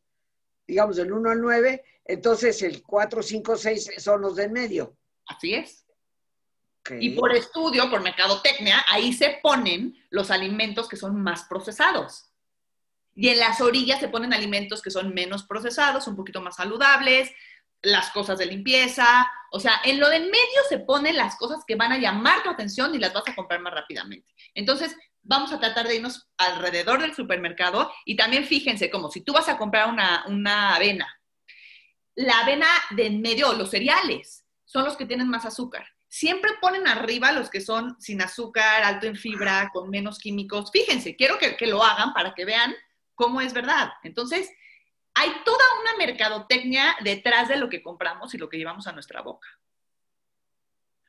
digamos 0.67 0.97
del 0.97 1.13
1 1.13 1.31
al 1.31 1.41
9, 1.41 1.85
entonces 2.05 2.63
el 2.63 2.83
4, 2.83 3.23
5, 3.23 3.57
6 3.57 3.91
son 3.99 4.21
los 4.21 4.37
de 4.37 4.49
medio. 4.49 4.97
Así 5.27 5.55
es. 5.55 5.85
Y 7.01 7.11
por 7.11 7.35
estudio, 7.35 7.91
por 7.91 8.01
mercadotecnia, 8.01 8.85
ahí 8.89 9.13
se 9.13 9.41
ponen 9.43 9.97
los 10.11 10.31
alimentos 10.31 10.89
que 10.89 10.97
son 10.97 11.21
más 11.21 11.45
procesados. 11.45 12.31
Y 13.15 13.29
en 13.29 13.41
las 13.41 13.61
orillas 13.61 13.99
se 13.99 14.09
ponen 14.09 14.33
alimentos 14.33 14.83
que 14.83 14.91
son 14.91 15.13
menos 15.13 15.43
procesados, 15.45 16.07
un 16.07 16.15
poquito 16.15 16.41
más 16.41 16.57
saludables, 16.57 17.33
las 17.83 18.11
cosas 18.11 18.39
de 18.39 18.47
limpieza. 18.47 19.27
O 19.51 19.59
sea, 19.59 19.81
en 19.85 19.99
lo 19.99 20.09
de 20.09 20.17
en 20.17 20.25
medio 20.25 20.63
se 20.69 20.79
ponen 20.79 21.17
las 21.17 21.37
cosas 21.37 21.65
que 21.67 21.77
van 21.77 21.93
a 21.93 21.99
llamar 21.99 22.43
tu 22.43 22.51
atención 22.51 22.95
y 22.95 22.99
las 22.99 23.13
vas 23.13 23.27
a 23.27 23.35
comprar 23.35 23.61
más 23.61 23.75
rápidamente. 23.75 24.33
Entonces, 24.55 24.95
vamos 25.27 25.53
a 25.53 25.61
tratar 25.61 25.87
de 25.87 25.97
irnos 25.97 26.29
alrededor 26.39 27.01
del 27.01 27.15
supermercado 27.15 27.93
y 28.05 28.17
también 28.17 28.45
fíjense, 28.45 28.91
como 28.91 29.11
si 29.11 29.21
tú 29.23 29.33
vas 29.33 29.49
a 29.49 29.59
comprar 29.59 29.89
una, 29.89 30.25
una 30.29 30.75
avena, 30.75 31.09
la 32.15 32.41
avena 32.41 32.67
de 32.91 33.07
en 33.07 33.21
medio, 33.21 33.53
los 33.53 33.71
cereales, 33.71 34.45
son 34.65 34.85
los 34.85 34.97
que 34.97 35.07
tienen 35.07 35.29
más 35.29 35.45
azúcar 35.45 35.87
siempre 36.17 36.53
ponen 36.61 36.87
arriba 36.87 37.33
los 37.33 37.51
que 37.51 37.61
son 37.61 38.01
sin 38.01 38.23
azúcar, 38.23 38.83
alto 38.83 39.07
en 39.07 39.17
fibra, 39.17 39.71
con 39.73 39.91
menos 39.91 40.19
químicos. 40.19 40.71
Fíjense, 40.71 41.15
quiero 41.15 41.37
que, 41.39 41.67
lo 41.67 41.83
hagan 41.83 42.15
para 42.15 42.35
que 42.35 42.45
vean 42.45 42.75
cómo 43.15 43.41
es 43.41 43.53
verdad. 43.53 43.91
Entonces, 44.03 44.51
hay 45.15 45.31
toda 45.45 45.65
una 45.83 45.97
mercadotecnia 45.99 46.97
detrás 47.03 47.49
de 47.49 47.57
lo 47.57 47.69
que 47.69 47.83
compramos 47.83 48.35
y 48.35 48.39
lo 48.39 48.49
que 48.49 48.57
llevamos 48.57 48.87
a 48.87 48.93
nuestra 48.93 49.21
boca. 49.23 49.49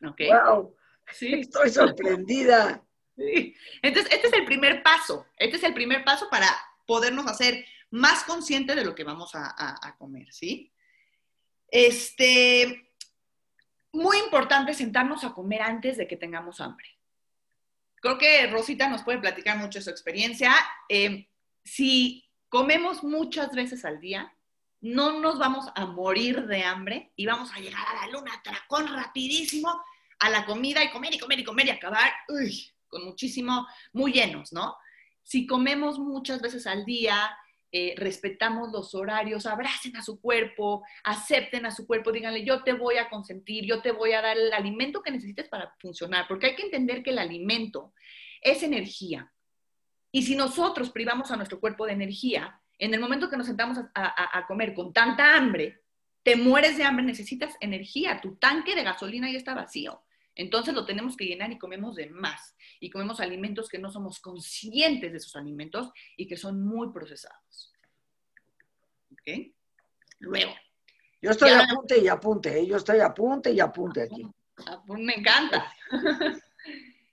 ¿Ok? 0.06 0.22
¡Wow! 0.30 0.76
Sí. 1.12 1.34
Estoy 1.36 1.70
sorprendida. 1.70 2.84
Entonces, 3.82 4.14
este 4.14 4.28
es 4.28 4.34
el 4.34 4.46
primer 4.46 4.84
paso. 4.84 5.26
Este 5.38 5.58
es 5.58 5.64
el 5.64 5.74
primer 5.74 6.04
paso 6.04 6.30
para 6.30 6.48
podernos 6.86 7.28
hacer 7.28 7.66
más 7.90 8.24
conscientes 8.24 8.76
de 8.76 8.84
lo 8.84 8.96
que 8.96 9.04
vamos 9.04 9.32
a, 9.34 9.96
comer, 9.98 10.32
¿sí? 10.32 10.72
Este, 11.70 12.92
muy 13.92 14.18
importante 14.18 14.74
sentarnos 14.74 15.24
a 15.24 15.34
comer 15.34 15.62
antes 15.62 15.98
de 15.98 16.08
que 16.08 16.18
tengamos 16.18 16.62
hambre. 16.62 16.88
Creo 17.96 18.18
que 18.18 18.48
Rosita 18.48 18.88
nos 18.88 19.04
puede 19.04 19.18
platicar 19.18 19.58
mucho 19.58 19.82
su 19.82 19.90
experiencia. 19.90 20.54
Eh, 20.88 21.28
si 21.64 22.30
comemos 22.50 23.04
muchas 23.04 23.54
veces 23.54 23.84
al 23.86 24.00
día, 24.00 24.34
no 24.80 25.20
nos 25.20 25.40
vamos 25.40 25.68
a 25.76 25.86
morir 25.86 26.46
de 26.46 26.64
hambre 26.64 27.12
y 27.16 27.26
vamos 27.26 27.52
a 27.54 27.60
llegar 27.60 27.84
a 27.88 28.06
la 28.06 28.12
luna 28.12 28.40
tracón 28.44 28.88
rapidísimo 28.88 29.82
a 30.20 30.30
la 30.30 30.46
comida 30.46 30.84
y 30.84 30.92
comer 30.92 31.14
y 31.14 31.20
comer 31.20 31.40
y 31.40 31.44
comer 31.44 31.68
y 31.68 31.72
acabar 31.72 32.12
con 32.98 33.06
muchísimo, 33.06 33.68
muy 33.94 34.14
llenos, 34.14 34.52
¿no? 34.52 34.76
Si 35.24 35.46
comemos 35.46 36.00
muchas 36.00 36.42
veces 36.42 36.66
al 36.68 36.86
día, 36.86 37.30
eh, 37.72 37.94
respetamos 37.98 38.72
los 38.72 38.96
horarios, 38.96 39.46
abracen 39.46 39.96
a 39.98 40.04
su 40.04 40.20
cuerpo, 40.20 40.84
acepten 41.04 41.66
a 41.66 41.72
su 41.72 41.86
cuerpo, 41.86 42.12
díganle, 42.12 42.44
yo 42.44 42.64
te 42.64 42.74
voy 42.74 42.98
a 42.98 43.10
consentir, 43.10 43.66
yo 43.66 43.82
te 43.82 43.92
voy 43.92 44.14
a 44.14 44.22
dar 44.22 44.38
el 44.38 44.54
alimento 44.54 45.02
que 45.02 45.12
necesites 45.12 45.48
para 45.48 45.76
funcionar, 45.80 46.28
porque 46.28 46.48
hay 46.48 46.56
que 46.56 46.64
entender 46.64 47.04
que 47.04 47.12
el 47.12 47.20
alimento 47.20 47.94
es 48.42 48.64
energía. 48.64 49.32
Y 50.12 50.24
si 50.24 50.36
nosotros 50.36 50.90
privamos 50.90 51.30
a 51.30 51.36
nuestro 51.36 51.60
cuerpo 51.60 51.86
de 51.86 51.94
energía, 51.94 52.60
en 52.80 52.94
el 52.94 53.00
momento 53.00 53.30
que 53.30 53.38
nos 53.38 53.48
sentamos 53.48 53.78
a, 53.94 54.38
a 54.38 54.48
comer 54.48 54.74
con 54.74 54.94
tanta 54.94 55.36
hambre, 55.36 55.82
te 56.24 56.36
mueres 56.36 56.78
de 56.78 56.84
hambre, 56.84 57.06
necesitas 57.06 57.56
energía, 57.60 58.22
tu 58.22 58.36
tanque 58.36 58.76
de 58.76 58.84
gasolina 58.84 59.30
ya 59.32 59.38
está 59.38 59.54
vacío. 59.54 60.02
Entonces 60.38 60.74
lo 60.74 60.86
tenemos 60.86 61.18
que 61.18 61.26
llenar 61.26 61.52
y 61.52 61.58
comemos 61.58 61.96
de 61.96 62.10
más. 62.10 62.56
Y 62.80 62.90
comemos 62.92 63.20
alimentos 63.20 63.68
que 63.68 63.80
no 63.80 63.92
somos 63.92 64.20
conscientes 64.20 65.12
de 65.12 65.18
esos 65.18 65.36
alimentos 65.36 65.92
y 66.16 66.28
que 66.28 66.38
son 66.38 66.64
muy 66.64 66.92
procesados. 66.92 67.74
¿Ok? 69.12 69.52
Luego. 70.20 70.54
Yo 71.20 71.32
estoy 71.32 71.50
a 71.50 71.62
apunte 71.62 71.98
y 72.00 72.08
apunte, 72.08 72.60
¿eh? 72.60 72.68
yo 72.68 72.78
estoy 72.78 73.00
a 73.00 73.08
apunte 73.08 73.52
y 73.52 73.60
apunte 73.60 74.04
aquí. 74.04 74.28
Me 74.88 75.16
encanta. 75.16 75.74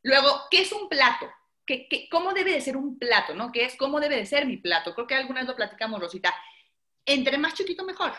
Luego, 0.02 0.42
¿qué 0.50 0.60
es 0.60 0.72
un 0.72 0.88
plato? 0.90 1.26
¿Qué, 1.64 1.88
cómo 2.10 2.34
debe 2.34 2.52
de 2.52 2.60
ser 2.60 2.76
un 2.76 2.98
plato? 2.98 3.34
¿no? 3.34 3.50
¿Qué 3.50 3.64
es? 3.64 3.76
¿Cómo 3.76 3.98
debe 4.00 4.16
de 4.16 4.26
ser 4.26 4.46
mi 4.46 4.58
plato? 4.58 4.94
Creo 4.94 5.06
que 5.06 5.14
alguna 5.14 5.40
vez 5.40 5.48
lo 5.48 5.56
platicamos, 5.56 5.98
Rosita. 5.98 6.34
Entre 7.06 7.38
más 7.38 7.54
chiquito, 7.54 7.84
mejor. 7.84 8.12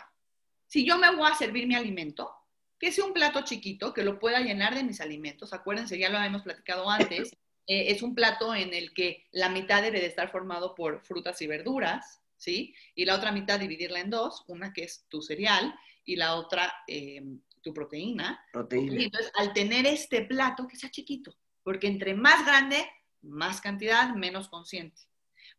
Si 0.65 0.83
yo 0.83 0.97
me 0.97 1.15
voy 1.15 1.29
a 1.29 1.35
servir 1.35 1.67
mi 1.67 1.75
alimento, 1.75 2.35
que 2.79 2.91
sea 2.91 3.05
un 3.05 3.13
plato 3.13 3.41
chiquito 3.41 3.93
que 3.93 4.03
lo 4.03 4.19
pueda 4.19 4.39
llenar 4.39 4.75
de 4.75 4.83
mis 4.83 5.01
alimentos. 5.01 5.53
Acuérdense, 5.53 5.97
ya 5.97 6.09
lo 6.09 6.17
habíamos 6.17 6.43
platicado 6.43 6.89
antes. 6.89 7.31
Eh, 7.67 7.91
es 7.91 8.03
un 8.03 8.13
plato 8.13 8.53
en 8.53 8.75
el 8.75 8.93
que 8.93 9.25
la 9.31 9.49
mitad 9.49 9.81
debe 9.81 9.99
de 9.99 10.05
estar 10.05 10.29
formado 10.29 10.75
por 10.75 11.03
frutas 11.03 11.41
y 11.41 11.47
verduras, 11.47 12.21
¿sí? 12.37 12.75
Y 12.93 13.05
la 13.05 13.15
otra 13.15 13.31
mitad 13.31 13.59
dividirla 13.59 14.01
en 14.01 14.11
dos, 14.11 14.43
una 14.47 14.71
que 14.71 14.83
es 14.83 15.07
tu 15.09 15.19
cereal 15.19 15.73
y 16.05 16.15
la 16.15 16.35
otra 16.35 16.71
eh, 16.87 17.23
tu 17.63 17.73
proteína. 17.73 18.39
Proteína. 18.53 19.01
entonces, 19.01 19.31
al 19.33 19.51
tener 19.53 19.87
este 19.87 20.21
plato, 20.25 20.67
que 20.67 20.75
sea 20.75 20.91
chiquito, 20.91 21.35
porque 21.63 21.87
entre 21.87 22.13
más 22.13 22.45
grande, 22.45 22.85
más 23.23 23.59
cantidad, 23.61 24.13
menos 24.13 24.47
consciente. 24.47 25.01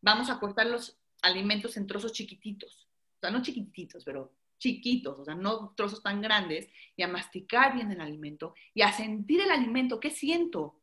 Vamos 0.01 0.31
a 0.31 0.39
cortar 0.39 0.67
los 0.67 0.97
alimentos 1.23 1.77
en 1.77 1.89
trozos 1.89 2.13
chiquititos. 2.13 2.87
O 3.17 3.19
sea, 3.21 3.31
no 3.31 3.43
chiquititos, 3.43 4.05
pero 4.05 4.33
chiquitos, 4.59 5.19
o 5.19 5.25
sea, 5.25 5.35
no 5.35 5.75
trozos 5.77 6.03
tan 6.03 6.21
grandes, 6.21 6.69
y 6.97 7.03
a 7.03 7.09
masticar 7.09 7.75
bien 7.75 7.93
el 7.93 8.01
alimento 8.01 8.55
y 8.75 8.83
a 8.83 8.93
sentir 8.93 9.41
el 9.41 9.51
alimento. 9.51 10.01
¿Qué 10.01 10.11
siento? 10.11 10.81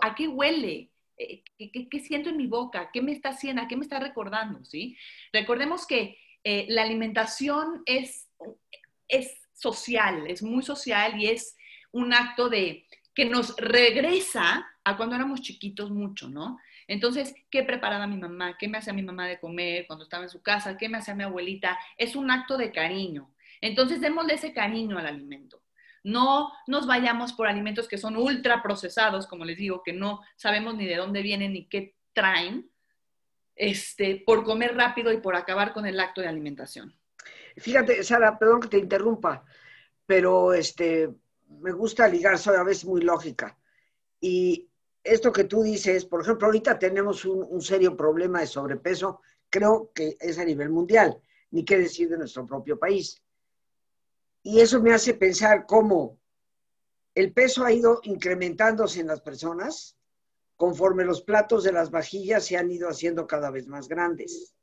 ¿A 0.00 0.14
qué 0.14 0.28
huele? 0.28 0.90
Eh, 1.16 1.42
¿Qué, 1.58 2.00
siento 2.00 2.30
en 2.30 2.36
mi 2.36 2.46
boca? 2.46 2.90
¿Qué 2.92 3.02
me 3.02 3.12
está 3.12 3.30
haciendo? 3.30 3.62
¿A 3.62 3.68
qué 3.68 3.76
me 3.76 3.82
está 3.82 3.98
recordando? 3.98 4.64
¿sí? 4.64 4.96
Recordemos 5.32 5.86
que 5.86 6.18
eh, 6.44 6.66
la 6.68 6.82
alimentación 6.82 7.82
es, 7.84 8.28
es 9.08 9.36
social, 9.52 10.26
es 10.28 10.42
muy 10.42 10.62
social 10.62 11.20
y 11.20 11.26
es 11.26 11.56
un 11.92 12.14
acto 12.14 12.48
de 12.48 12.86
que 13.14 13.24
nos 13.24 13.54
regresa 13.56 14.66
a 14.84 14.96
cuando 14.96 15.16
éramos 15.16 15.42
chiquitos 15.42 15.90
mucho, 15.90 16.28
¿no? 16.28 16.58
Entonces, 16.90 17.36
¿qué 17.52 17.62
preparaba 17.62 18.08
mi 18.08 18.16
mamá? 18.16 18.58
¿Qué 18.58 18.66
me 18.66 18.78
hacía 18.78 18.92
mi 18.92 19.04
mamá 19.04 19.28
de 19.28 19.38
comer 19.38 19.86
cuando 19.86 20.02
estaba 20.02 20.24
en 20.24 20.28
su 20.28 20.42
casa? 20.42 20.76
¿Qué 20.76 20.88
me 20.88 20.98
hacía 20.98 21.14
mi 21.14 21.22
abuelita? 21.22 21.78
Es 21.96 22.16
un 22.16 22.32
acto 22.32 22.56
de 22.56 22.72
cariño. 22.72 23.32
Entonces, 23.60 24.00
démosle 24.00 24.34
ese 24.34 24.52
cariño 24.52 24.98
al 24.98 25.06
alimento. 25.06 25.62
No 26.02 26.50
nos 26.66 26.88
vayamos 26.88 27.32
por 27.32 27.46
alimentos 27.46 27.86
que 27.86 27.96
son 27.96 28.16
ultra 28.16 28.60
procesados, 28.60 29.28
como 29.28 29.44
les 29.44 29.56
digo, 29.56 29.84
que 29.84 29.92
no 29.92 30.20
sabemos 30.34 30.74
ni 30.74 30.84
de 30.84 30.96
dónde 30.96 31.22
vienen 31.22 31.52
ni 31.52 31.66
qué 31.66 31.94
traen, 32.12 32.68
este, 33.54 34.24
por 34.26 34.42
comer 34.42 34.74
rápido 34.74 35.12
y 35.12 35.18
por 35.18 35.36
acabar 35.36 35.72
con 35.72 35.86
el 35.86 36.00
acto 36.00 36.22
de 36.22 36.26
alimentación. 36.26 36.98
Fíjate, 37.56 38.02
Sara, 38.02 38.36
perdón 38.36 38.62
que 38.62 38.68
te 38.68 38.78
interrumpa, 38.78 39.44
pero 40.06 40.54
este, 40.54 41.08
me 41.60 41.70
gusta 41.70 42.08
ligar, 42.08 42.36
soy 42.36 42.56
a 42.56 42.64
veces 42.64 42.84
muy 42.84 43.02
lógica. 43.02 43.56
Y 44.20 44.69
esto 45.02 45.32
que 45.32 45.44
tú 45.44 45.62
dices, 45.62 46.04
por 46.04 46.22
ejemplo, 46.22 46.46
ahorita 46.46 46.78
tenemos 46.78 47.24
un, 47.24 47.60
serio 47.62 47.96
problema 47.96 48.40
de 48.40 48.46
sobrepeso, 48.46 49.20
creo 49.48 49.90
que 49.94 50.16
es 50.20 50.38
a 50.38 50.44
nivel 50.44 50.70
mundial. 50.70 51.20
ni 51.52 51.64
qué 51.64 51.78
decir 51.78 52.08
de 52.08 52.16
nuestro 52.16 52.46
propio 52.46 52.78
país. 52.78 53.20
Y 54.42 54.60
eso 54.60 54.80
me 54.80 54.94
hace 54.94 55.14
pensar 55.14 55.66
cómo 55.66 56.16
el 57.14 57.32
peso 57.32 57.64
ha 57.64 57.72
ido 57.72 58.00
incrementándose 58.04 59.00
en 59.00 59.08
las 59.08 59.20
personas 59.20 59.96
conforme 60.54 61.04
los 61.04 61.22
platos 61.22 61.64
de 61.64 61.72
las 61.72 61.90
vajillas 61.90 62.44
se 62.46 62.56
han 62.56 62.70
ido 62.70 62.88
haciendo 62.88 63.26
cada 63.26 63.50
vez 63.50 63.66
más 63.66 63.88
grandes. 63.88 64.54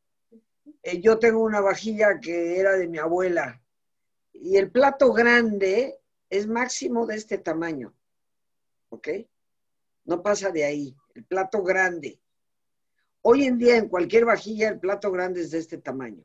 Eh, 0.83 1.01
yo 1.01 1.19
tengo 1.19 1.43
una 1.43 1.59
vajilla 1.59 2.19
que 2.21 2.59
era 2.59 2.77
de 2.77 2.87
mi 2.87 2.99
abuela 2.99 3.61
y 4.31 4.57
el 4.57 4.71
plato 4.71 5.11
grande 5.11 5.99
es 6.29 6.47
máximo 6.47 7.05
de 7.05 7.15
este 7.15 7.37
tamaño, 7.37 7.93
¿ok? 8.89 9.07
No 10.07 10.23
pasa 10.23 10.51
de 10.51 10.63
ahí, 10.63 10.95
el 11.15 11.25
plato 11.25 11.61
grande. 11.61 12.19
Hoy 13.21 13.43
en 13.43 13.57
día 13.57 13.75
en 13.75 13.89
cualquier 13.89 14.23
vajilla 14.23 14.69
el 14.69 14.79
plato 14.79 15.11
grande 15.11 15.41
es 15.41 15.51
de 15.51 15.59
este 15.59 15.77
tamaño. 15.77 16.23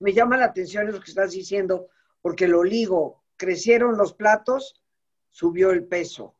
Me 0.00 0.12
llama 0.12 0.36
la 0.36 0.46
atención 0.46 0.88
eso 0.88 1.00
que 1.00 1.10
estás 1.10 1.30
diciendo 1.30 1.88
porque 2.20 2.48
lo 2.48 2.64
ligo, 2.64 3.22
crecieron 3.36 3.96
los 3.96 4.12
platos, 4.12 4.82
subió 5.30 5.70
el 5.70 5.86
peso. 5.86 6.34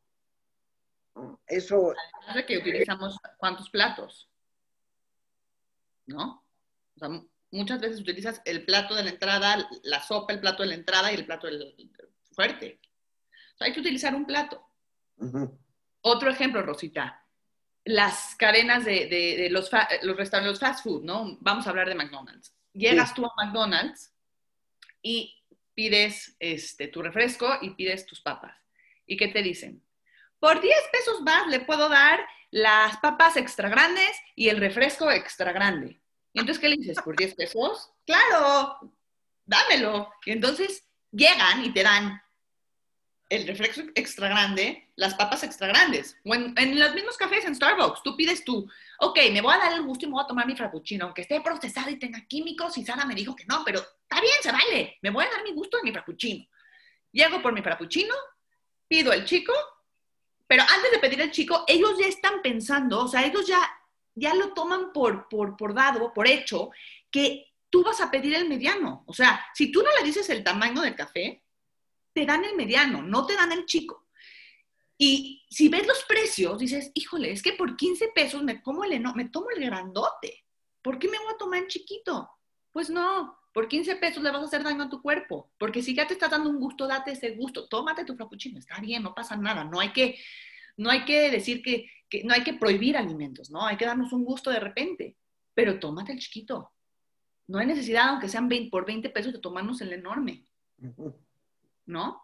Eso... 1.47 1.95
Además 2.27 2.45
que 2.47 2.59
utilizamos 2.59 3.17
cuántos 3.39 3.71
platos, 3.71 4.29
¿no? 6.07 6.45
O 6.97 6.99
sea, 6.99 7.09
muchas 7.53 7.81
veces 7.81 8.01
utilizas 8.01 8.43
el 8.45 8.65
plato 8.65 8.97
de 8.97 9.05
la 9.05 9.11
entrada, 9.11 9.69
la 9.85 10.03
sopa, 10.03 10.33
el 10.33 10.41
plato 10.41 10.65
de 10.65 10.71
la 10.71 10.75
entrada 10.75 11.13
y 11.13 11.15
el 11.15 11.27
plato 11.27 11.47
del 11.47 11.77
fuerte. 12.33 12.81
O 13.55 13.59
sea, 13.59 13.69
hay 13.69 13.73
que 13.73 13.81
utilizar 13.81 14.17
un 14.17 14.27
plato. 14.27 14.67
Otro 16.01 16.31
ejemplo, 16.31 16.63
Rosita, 16.63 17.25
las 17.85 18.35
cadenas 18.37 18.85
de, 18.85 19.49
los, 19.51 19.71
los 20.03 20.17
restaurantes 20.17 20.61
fast 20.61 20.85
food, 20.85 21.05
¿no? 21.05 21.39
Vamos 21.41 21.67
a 21.67 21.71
hablar 21.71 21.89
de 21.89 21.95
McDonald's. 21.95 22.55
Llegas 22.73 23.15
tú 23.15 23.25
a 23.25 23.33
McDonald's 23.37 24.15
y 25.03 25.35
pides 25.75 26.37
este, 26.39 26.89
tu 26.89 27.03
refresco 27.03 27.59
y 27.63 27.71
pides 27.71 28.07
tus 28.07 28.21
papas. 28.21 28.57
¿Y 29.07 29.17
qué 29.17 29.29
te 29.29 29.43
dicen? 29.43 29.83
Por 30.39 30.61
10 30.61 30.77
pesos 30.93 31.23
más 31.23 31.49
le 31.49 31.61
puedo 31.61 31.89
dar 31.89 32.21
las 32.51 32.97
papas 32.99 33.37
extra 33.37 33.69
grandes 33.69 34.11
y 34.35 34.49
el 34.49 34.59
refresco 34.59 35.11
extra 35.11 35.53
grande. 35.53 36.01
Y 36.33 36.41
entonces, 36.41 36.61
¿qué 36.61 36.69
le 36.69 36.77
dices? 36.77 36.99
¿Por 37.03 37.17
10 37.17 37.35
pesos? 37.35 37.91
Claro, 38.07 38.79
dámelo. 39.45 40.13
Y 40.27 40.33
entonces 40.33 40.85
llegan 41.11 41.65
y 41.65 41.73
te 41.73 41.83
dan 41.83 42.21
el 43.29 43.47
refresco 43.47 43.83
extra 43.95 44.29
grande, 44.29 44.89
las 44.97 45.15
papas 45.15 45.43
extra 45.43 45.67
grandes. 45.69 46.17
O 46.25 46.35
en, 46.35 46.79
los 46.79 46.95
mismos 46.95 47.17
cafés 47.17 47.45
en 47.45 47.55
Starbucks, 47.55 48.03
tú 48.03 48.17
pides 48.17 48.45
tú, 48.45 48.69
ok, 49.01 49.19
me 49.33 49.41
voy 49.41 49.55
a 49.55 49.59
dar 49.59 49.73
el 49.73 49.83
gusto 49.83 50.07
y 50.07 50.09
me 50.09 50.15
voy 50.15 50.25
a 50.25 50.27
tomar 50.27 50.47
mi 50.47 50.57
frappuccino, 50.57 51.05
aunque 51.05 51.23
esté 51.23 51.41
procesado 51.41 51.91
y 51.91 51.99
tenga 51.99 52.25
químicos, 52.27 52.79
y 52.79 52.85
Sara 52.85 53.05
me 53.05 53.15
dijo 53.15 53.37
que 53.37 53.45
no, 53.45 53.63
pero 53.65 53.81
está 53.81 54.21
bien, 54.21 54.35
se 54.41 54.53
vale, 54.53 54.99
me 55.03 55.11
voy 55.11 55.25
a 55.25 55.31
dar 55.31 55.43
mi 55.43 55.53
gusto 55.53 55.77
de 55.77 55.83
mi 55.83 55.93
frappuccino. 55.93 56.47
Llego 57.13 57.43
por 57.43 57.53
mi 57.53 57.63
frappuccino, 57.63 58.15
pido 58.87 59.13
el 59.13 59.25
chico, 59.25 59.53
pero 60.47 60.63
antes 60.63 60.91
de 60.91 60.99
pedir 60.99 61.21
el 61.21 61.31
chico, 61.31 61.65
ellos 61.67 61.99
ya 61.99 62.07
están 62.07 62.41
pensando, 62.43 63.05
o 63.05 63.09
sea, 63.09 63.27
ellos 63.27 63.47
ya, 63.47 63.61
ya 64.15 64.35
lo 64.35 64.55
toman 64.55 64.93
por, 64.93 65.29
por, 65.29 65.57
por 65.57 65.75
dado, 65.75 66.15
por 66.15 66.27
hecho, 66.27 66.71
que 67.11 67.53
tú 67.69 67.83
vas 67.83 68.01
a 68.01 68.11
pedir 68.11 68.35
el 68.35 68.49
mediano. 68.49 69.05
O 69.07 69.13
sea, 69.13 69.45
si 69.55 69.71
tú 69.71 69.83
no 69.83 69.91
le 69.99 70.07
dices 70.07 70.29
el 70.31 70.43
tamaño 70.43 70.81
del 70.81 70.95
café, 70.95 71.43
te 72.19 72.27
dan 72.27 72.45
el 72.45 72.57
mediano, 72.57 73.01
no 73.01 73.27
te 73.27 73.37
dan 73.37 73.53
el 73.53 73.65
chico. 73.65 74.09
Y 74.97 75.47
si 75.49 75.69
ves 75.69 75.87
los 75.87 76.03
precios, 76.03 76.59
dices, 76.59 76.91
híjole, 76.95 77.31
es 77.31 77.43
que 77.43 77.53
por 77.53 77.77
15 77.77 78.09
pesos 78.13 78.43
me, 78.43 78.61
como 78.61 78.83
el, 78.83 79.01
me 79.15 79.29
tomo 79.29 79.51
el 79.51 79.65
grandote. 79.65 80.45
¿Por 80.83 80.99
qué 80.99 81.09
me 81.09 81.19
voy 81.19 81.33
a 81.33 81.39
tomar 81.39 81.61
el 81.61 81.69
chiquito? 81.69 82.29
Pues 82.73 82.91
no, 82.91 83.39
por 83.55 83.69
15 83.69 83.95
pesos 83.97 84.21
le 84.21 84.33
vas 84.33 84.43
a 84.43 84.47
hacer 84.47 84.65
daño 84.65 84.83
a 84.83 84.89
tu 84.89 85.01
cuerpo. 85.01 85.53
Porque 85.59 85.81
si 85.81 85.95
ya 85.95 86.09
te 86.09 86.15
estás 86.15 86.33
dando 86.33 86.51
un 86.51 86.59
gusto, 86.59 86.89
date 86.89 87.13
ese 87.13 87.37
gusto. 87.37 87.69
Tómate 87.69 88.05
tu 88.05 88.17
frappuccino, 88.17 88.59
está 88.59 88.81
bien, 88.81 89.05
no 89.05 89.15
pasa 89.15 89.37
nada. 89.37 89.63
No 89.63 89.79
hay 89.79 89.93
que, 89.93 90.19
no 90.77 90.91
hay 90.91 91.05
que 91.05 91.31
decir 91.31 91.63
que, 91.63 91.89
que 92.11 92.25
no 92.25 92.35
hay 92.35 92.43
que 92.43 92.55
prohibir 92.55 92.97
alimentos, 92.97 93.49
¿no? 93.49 93.65
Hay 93.65 93.77
que 93.77 93.87
darnos 93.87 94.13
un 94.13 94.25
gusto 94.25 94.51
de 94.51 94.59
repente. 94.59 95.17
Pero 95.55 95.79
tómate 95.79 96.11
el 96.11 96.19
chiquito. 96.19 96.73
No 97.47 97.59
hay 97.59 97.67
necesidad, 97.67 98.09
aunque 98.09 98.29
sean 98.29 98.49
20, 98.49 98.71
por 98.71 98.85
20 98.85 99.09
pesos, 99.11 99.33
de 99.33 99.39
tomarnos 99.39 99.81
el 99.83 99.93
enorme. 99.93 100.45
¿No? 101.89 102.23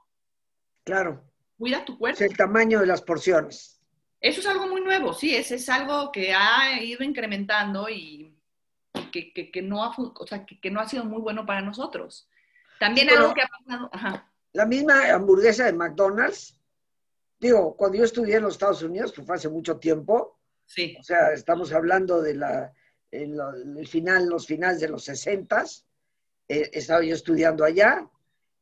Claro. 0.84 1.24
Cuida 1.58 1.84
tu 1.84 1.98
cuerpo. 1.98 2.22
Es 2.22 2.30
el 2.30 2.36
tamaño 2.36 2.80
de 2.80 2.86
las 2.86 3.02
porciones. 3.02 3.80
Eso 4.20 4.40
es 4.40 4.46
algo 4.46 4.66
muy 4.68 4.80
nuevo, 4.80 5.12
sí, 5.12 5.34
es, 5.34 5.50
es 5.50 5.68
algo 5.68 6.10
que 6.10 6.32
ha 6.32 6.80
ido 6.80 7.04
incrementando 7.04 7.90
y, 7.90 8.34
que, 9.12 9.62
no 9.62 9.84
ha, 9.84 9.94
o 9.96 10.26
sea, 10.26 10.46
que, 10.46 10.70
no 10.70 10.80
ha 10.80 10.88
sido 10.88 11.04
muy 11.04 11.20
bueno 11.20 11.44
para 11.44 11.60
nosotros. 11.60 12.28
También 12.80 13.10
algo 13.10 13.34
que 13.34 13.42
ha 13.42 13.48
pasado. 13.48 13.90
La 14.52 14.66
misma 14.66 15.12
hamburguesa 15.12 15.66
de 15.66 15.74
McDonald's, 15.74 16.58
digo, 17.38 17.76
cuando 17.76 17.98
yo 17.98 18.04
estudié 18.04 18.36
en 18.36 18.44
los 18.44 18.54
Estados 18.54 18.82
Unidos, 18.82 19.12
que 19.12 19.22
fue 19.22 19.36
hace 19.36 19.48
mucho 19.48 19.78
tiempo, 19.78 20.38
sí. 20.64 20.96
o 20.98 21.02
sea, 21.02 21.32
estamos 21.32 21.72
hablando 21.72 22.22
de 22.22 22.34
la, 22.34 22.72
el, 23.10 23.86
final, 23.86 24.26
los 24.26 24.46
finales 24.46 24.80
de 24.80 24.88
los 24.88 25.04
60, 25.04 25.64
eh, 26.48 26.70
estaba 26.72 27.04
yo 27.04 27.14
estudiando 27.14 27.64
allá, 27.64 28.08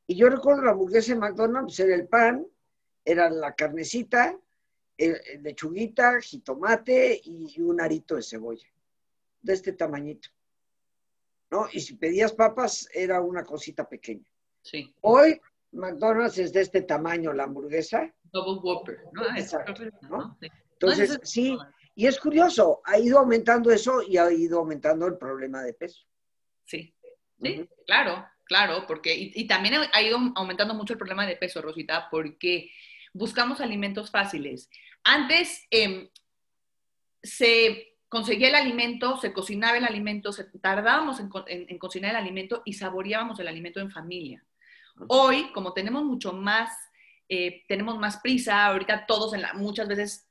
y 0.07 0.17
yo 0.17 0.29
recuerdo 0.29 0.63
la 0.63 0.73
hamburguesa 0.73 1.15
de 1.15 1.21
McDonald's, 1.21 1.79
era 1.81 1.95
el 1.95 2.09
pan, 2.09 2.47
era 3.05 3.31
la 3.31 3.55
carnecita, 3.55 4.39
lechuguita, 5.41 6.21
jitomate 6.21 7.21
y 7.25 7.61
un 7.61 7.81
arito 7.81 8.17
de 8.17 8.23
cebolla, 8.23 8.69
de 9.41 9.53
este 9.53 9.73
tamañito. 9.73 10.29
¿No? 11.51 11.67
Y 11.71 11.81
si 11.81 11.95
pedías 11.97 12.33
papas, 12.33 12.89
era 12.95 13.21
una 13.21 13.45
cosita 13.45 13.87
pequeña. 13.87 14.25
Sí. 14.63 14.95
Hoy, 15.03 15.39
McDonald's 15.73 16.39
es 16.39 16.53
de 16.53 16.63
este 16.63 16.83
tamaño 16.83 17.33
la 17.33 17.45
hamburguesa. 17.45 18.13
Double 18.33 18.61
Whopper, 18.63 19.05
¿no? 19.13 19.37
Exacto, 19.37 19.75
Entonces, 20.73 21.19
sí, 21.25 21.57
y 21.95 22.07
es 22.07 22.19
curioso, 22.19 22.81
ha 22.85 22.99
ido 22.99 23.19
aumentando 23.19 23.71
eso 23.71 24.03
y 24.03 24.17
ha 24.17 24.33
ido 24.33 24.61
aumentando 24.61 25.07
el 25.07 25.19
problema 25.19 25.63
de 25.63 25.75
peso. 25.75 26.07
Sí, 26.65 26.95
sí, 27.41 27.69
claro. 27.87 28.27
Claro, 28.53 28.85
porque, 28.87 29.15
y, 29.35 29.47
también 29.47 29.77
ha 29.91 30.03
ido 30.03 30.19
aumentando 30.35 30.75
mucho 30.75 30.93
el 30.93 30.99
problema 30.99 31.25
de 31.25 31.37
peso, 31.37 31.63
Rosita, 31.63 32.09
porque 32.11 32.71
buscamos 33.15 33.63
alimentos 33.63 34.11
fáciles. 34.11 34.69
Antes 35.03 35.67
em, 35.71 36.11
se 37.23 37.97
conseguía 38.11 38.49
el 38.49 38.55
alimento, 38.55 39.17
se 39.17 39.33
cocinaba 39.33 39.79
el 39.79 39.87
alimento, 39.87 40.35
se, 40.35 40.45
tardábamos 40.45 41.19
en, 41.47 41.79
cocinar 41.79 42.11
el 42.11 42.17
alimento 42.19 42.61
y 42.67 42.75
saboreábamos 42.75 43.41
el 43.41 43.49
alimento 43.49 43.81
en 43.81 43.91
familia. 43.91 44.45
Hoy, 45.09 45.51
como 45.55 45.73
tenemos 45.73 46.05
mucho 46.05 46.35
más, 46.35 46.77
eh, 47.31 47.65
tenemos 47.69 47.97
más 47.97 48.19
prisa, 48.19 48.67
ahorita 48.67 49.07
todos 49.07 49.33
en 49.33 49.41
la, 49.41 49.55
muchas 49.55 49.89
veces 49.89 50.29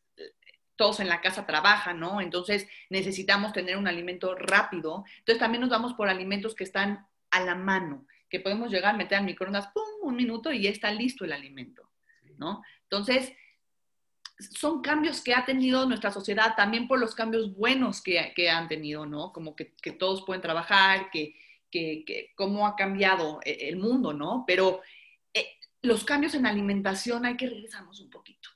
todos 0.75 0.99
en 0.99 1.09
la 1.09 1.21
casa 1.21 1.47
trabajan, 1.47 1.99
¿no? 1.99 2.21
Entonces 2.21 2.67
necesitamos 2.91 3.51
tener 3.51 3.77
un 3.77 3.87
alimento 3.87 4.35
rápido. 4.35 5.05
Entonces 5.17 5.39
también 5.39 5.61
nos 5.61 5.71
vamos 5.71 5.95
por 5.95 6.07
alimentos 6.07 6.53
que 6.53 6.63
están 6.63 7.07
a 7.31 7.39
la 7.41 7.55
mano, 7.55 8.05
que 8.29 8.39
podemos 8.39 8.71
llegar, 8.71 8.95
meter 8.95 9.17
al 9.17 9.25
microondas, 9.25 9.67
¡pum!, 9.73 9.83
un 10.03 10.15
minuto 10.15 10.51
y 10.51 10.61
ya 10.61 10.69
está 10.69 10.91
listo 10.91 11.25
el 11.25 11.33
alimento, 11.33 11.89
¿no? 12.37 12.63
Entonces, 12.83 13.33
son 14.49 14.81
cambios 14.81 15.21
que 15.21 15.33
ha 15.33 15.45
tenido 15.45 15.85
nuestra 15.85 16.11
sociedad 16.11 16.55
también 16.55 16.87
por 16.87 16.99
los 16.99 17.13
cambios 17.13 17.55
buenos 17.55 18.01
que, 18.01 18.33
que 18.35 18.49
han 18.49 18.67
tenido, 18.67 19.05
¿no? 19.05 19.31
Como 19.31 19.55
que, 19.55 19.65
todos 19.97 20.23
pueden 20.25 20.41
trabajar, 20.41 21.09
que, 21.11 21.35
que, 21.69 22.31
cómo 22.35 22.67
ha 22.67 22.75
cambiado 22.75 23.39
e, 23.43 23.69
el 23.69 23.77
mundo, 23.77 24.13
¿no? 24.13 24.43
Pero 24.47 24.81
eh, 25.33 25.47
los 25.81 26.03
cambios 26.03 26.33
en 26.33 26.45
alimentación 26.45 27.25
hay 27.25 27.37
que 27.37 27.49
regresarnos 27.49 27.99
un 27.99 28.09
poquito. 28.09 28.49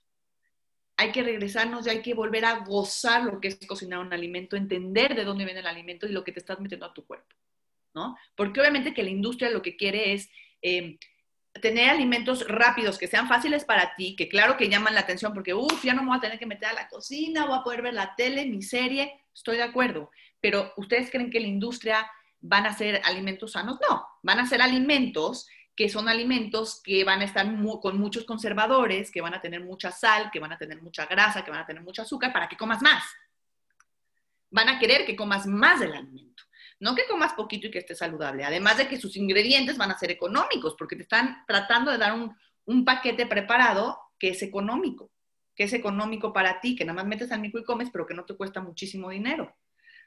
Hay 0.97 1.11
que 1.11 1.23
regresarnos 1.23 1.85
y 1.85 1.89
hay 1.89 2.01
que 2.01 2.13
volver 2.13 2.45
a 2.45 2.59
gozar 2.59 3.23
lo 3.23 3.41
que 3.41 3.49
es 3.49 3.59
cocinar 3.67 3.99
un 3.99 4.13
alimento, 4.13 4.55
entender 4.55 5.13
de 5.13 5.25
dónde 5.25 5.43
viene 5.43 5.59
el 5.59 5.67
alimento 5.67 6.07
y 6.07 6.11
lo 6.11 6.23
que 6.23 6.31
te 6.31 6.39
estás 6.39 6.59
metiendo 6.59 6.85
a 6.85 6.93
tu 6.93 7.05
cuerpo. 7.05 7.35
¿No? 7.95 8.17
Porque 8.36 8.60
obviamente 8.60 8.93
que 8.93 9.03
la 9.03 9.10
industria 9.10 9.49
lo 9.49 9.62
que 9.62 9.75
quiere 9.75 10.13
es 10.13 10.29
eh, 10.62 10.99
tener 11.62 11.89
alimentos 11.89 12.47
rápidos 12.47 12.97
que 12.97 13.08
sean 13.08 13.27
fáciles 13.27 13.63
para 13.63 13.95
ti, 13.95 14.15
que 14.15 14.27
claro 14.27 14.58
que 14.58 14.69
llaman 14.69 14.93
la 14.93 15.01
atención 15.01 15.34
porque, 15.34 15.53
uff, 15.53 15.84
ya 15.84 15.93
no 15.93 16.01
me 16.01 16.10
voy 16.10 16.17
a 16.17 16.21
tener 16.21 16.38
que 16.38 16.45
meter 16.45 16.69
a 16.69 16.73
la 16.73 16.88
cocina, 16.89 17.45
voy 17.45 17.58
a 17.58 17.63
poder 17.63 17.81
ver 17.81 17.93
la 17.93 18.13
tele, 18.15 18.45
mi 18.45 18.62
serie, 18.62 19.23
estoy 19.34 19.58
de 19.58 19.63
acuerdo, 19.63 20.12
pero 20.41 20.73
¿ustedes 20.77 21.10
creen 21.10 21.31
que 21.31 21.39
la 21.39 21.47
industria 21.47 22.10
van 22.41 22.65
a 22.65 22.73
ser 22.73 23.01
alimentos 23.05 23.53
sanos? 23.53 23.79
No, 23.89 24.05
van 24.21 24.39
a 24.39 24.45
ser 24.45 24.62
alimentos 24.62 25.47
que 25.75 25.89
son 25.89 26.08
alimentos 26.08 26.81
que 26.81 27.03
van 27.03 27.21
a 27.21 27.25
estar 27.25 27.45
con 27.81 27.99
muchos 27.99 28.23
conservadores, 28.23 29.12
que 29.12 29.21
van 29.21 29.34
a 29.34 29.41
tener 29.41 29.62
mucha 29.62 29.91
sal, 29.91 30.29
que 30.31 30.39
van 30.39 30.53
a 30.53 30.58
tener 30.58 30.81
mucha 30.81 31.05
grasa, 31.05 31.43
que 31.43 31.51
van 31.51 31.62
a 31.62 31.65
tener 31.65 31.84
mucho 31.84 32.01
azúcar, 32.01 32.31
para 32.31 32.47
que 32.47 32.55
comas 32.55 32.81
más. 32.81 33.03
Van 34.49 34.69
a 34.69 34.79
querer 34.79 35.05
que 35.05 35.17
comas 35.17 35.45
más 35.45 35.81
del 35.81 35.93
alimento. 35.93 36.44
No 36.79 36.95
que 36.95 37.07
comas 37.09 37.33
poquito 37.33 37.67
y 37.67 37.71
que 37.71 37.79
esté 37.79 37.95
saludable, 37.95 38.43
además 38.43 38.77
de 38.77 38.88
que 38.88 38.97
sus 38.97 39.15
ingredientes 39.15 39.77
van 39.77 39.91
a 39.91 39.97
ser 39.97 40.11
económicos, 40.11 40.75
porque 40.77 40.95
te 40.95 41.03
están 41.03 41.43
tratando 41.47 41.91
de 41.91 41.97
dar 41.97 42.13
un, 42.13 42.85
paquete 42.85 43.25
preparado 43.27 43.97
que 44.19 44.29
es 44.29 44.41
económico, 44.41 45.11
que 45.55 45.65
es 45.65 45.73
económico 45.73 46.33
para 46.33 46.59
ti, 46.59 46.75
que 46.75 46.83
nada 46.83 46.95
más 46.95 47.05
metes 47.05 47.31
al 47.31 47.39
micro 47.39 47.59
y 47.59 47.63
comes, 47.63 47.89
pero 47.91 48.05
que 48.05 48.13
no 48.13 48.25
te 48.25 48.35
cuesta 48.35 48.61
muchísimo 48.61 49.09
dinero. 49.09 49.55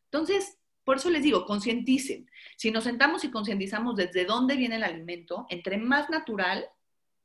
Entonces, 0.05 0.59
Por 0.85 0.97
eso 0.97 1.11
les 1.11 1.23
digo, 1.23 1.45
concienticen. 1.45 2.31
Si 2.57 2.71
nos 2.71 2.85
sentamos 2.85 3.23
y 3.23 3.31
concientizamos 3.31 3.95
desde 3.95 4.25
dónde 4.25 4.57
viene 4.57 4.77
el 4.77 4.85
alimento, 4.85 5.45
entre 5.51 5.77
más 5.77 6.09
natural, 6.09 6.67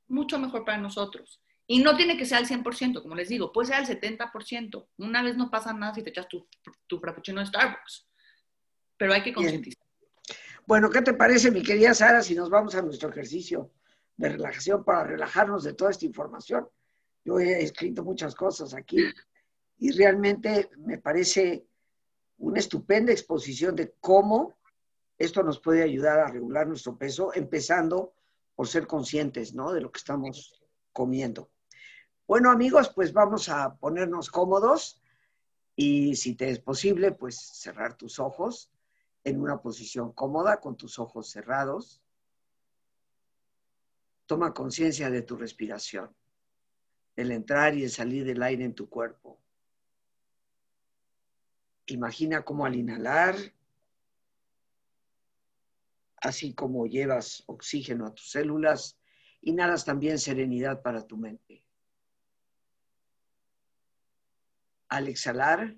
mucho 0.10 0.38
mejor 0.38 0.66
para 0.66 0.78
nosotros. 0.78 1.42
Y 1.66 1.80
no 1.80 1.96
tiene 1.96 2.18
que 2.18 2.26
ser 2.26 2.40
al 2.40 2.46
100%, 2.46 3.02
como 3.02 3.16
les 3.16 3.30
digo, 3.30 3.52
puede 3.54 3.70
ser 3.70 3.78
al 3.78 3.86
70%. 3.88 4.88
Una 4.98 5.24
vez 5.24 5.38
no 5.38 5.50
pasa 5.50 5.74
nada 5.74 5.94
si 5.94 6.04
te 6.04 6.10
echas 6.10 6.28
tu, 6.28 6.46
tu 6.88 7.00
frappuccino 7.00 7.40
de 7.40 7.48
Starbucks, 7.48 8.06
pero 9.04 9.16
hay 9.16 9.22
que 9.22 9.34
concientizar. 9.34 9.86
Bueno, 10.66 10.90
¿qué 10.90 11.02
te 11.02 11.14
parece, 11.14 11.52
mi 11.52 11.62
querida 11.62 11.94
Sara, 11.94 12.22
si 12.22 12.36
nos 12.36 12.50
vamos 12.50 12.74
a 12.74 12.82
nuestro 12.82 13.10
ejercicio 13.10 13.70
de 14.16 14.30
relajación 14.30 14.86
para 14.86 15.04
relajarnos 15.04 15.66
de 15.66 15.74
toda 15.74 15.92
esta 15.92 16.06
información? 16.06 16.70
Yo 17.26 17.38
he 17.38 17.62
escrito 17.62 18.06
muchas 18.06 18.34
cosas 18.34 18.74
aquí 18.74 19.04
y 19.78 19.92
realmente 19.92 20.70
me 20.78 21.00
parece 21.00 21.66
una 22.38 22.60
estupenda 22.60 23.12
exposición 23.12 23.76
de 23.76 23.94
cómo 24.00 24.58
esto 25.18 25.44
nos 25.44 25.60
puede 25.60 25.84
ayudar 25.84 26.22
a 26.22 26.32
regular 26.32 26.66
nuestro 26.66 26.98
peso, 26.98 27.34
empezando 27.34 28.14
por 28.56 28.70
ser 28.70 28.88
conscientes, 28.88 29.54
¿no? 29.54 29.74
De 29.74 29.82
lo 29.82 29.92
que 29.92 29.98
estamos 29.98 30.64
comiendo. 30.94 31.52
Bueno, 32.26 32.50
amigos, 32.50 32.90
pues 32.96 33.12
vamos 33.12 33.50
a 33.50 33.76
ponernos 33.76 34.32
cómodos 34.32 35.02
y 35.76 36.16
si 36.16 36.36
te 36.36 36.50
es 36.50 36.60
posible, 36.60 37.12
pues 37.12 37.38
cerrar 37.38 37.98
tus 37.98 38.18
ojos 38.18 38.73
en 39.24 39.40
una 39.40 39.62
posición 39.62 40.12
cómoda 40.12 40.60
con 40.60 40.76
tus 40.76 41.00
ojos 41.00 41.30
cerrados. 41.30 42.02
Toma 44.26 44.54
conciencia 44.54 45.10
de 45.10 45.22
tu 45.22 45.38
respiración, 45.38 46.16
el 47.16 47.32
entrar 47.32 47.76
y 47.76 47.84
el 47.84 47.90
salir 47.90 48.26
del 48.26 48.42
aire 48.44 48.64
en 48.64 48.74
tu 48.74 48.90
cuerpo. 48.90 49.40
Imagina 51.88 52.44
cómo 52.44 52.66
al 52.66 52.76
inhalar, 52.76 53.36
así 56.18 56.54
como 56.54 56.88
llevas 56.88 57.44
oxígeno 57.48 58.08
a 58.08 58.14
tus 58.16 58.32
células, 58.32 58.98
inhalas 59.42 59.84
también 59.84 60.18
serenidad 60.20 60.82
para 60.82 61.06
tu 61.06 61.18
mente. 61.18 61.66
Al 64.88 65.10
exhalar, 65.10 65.78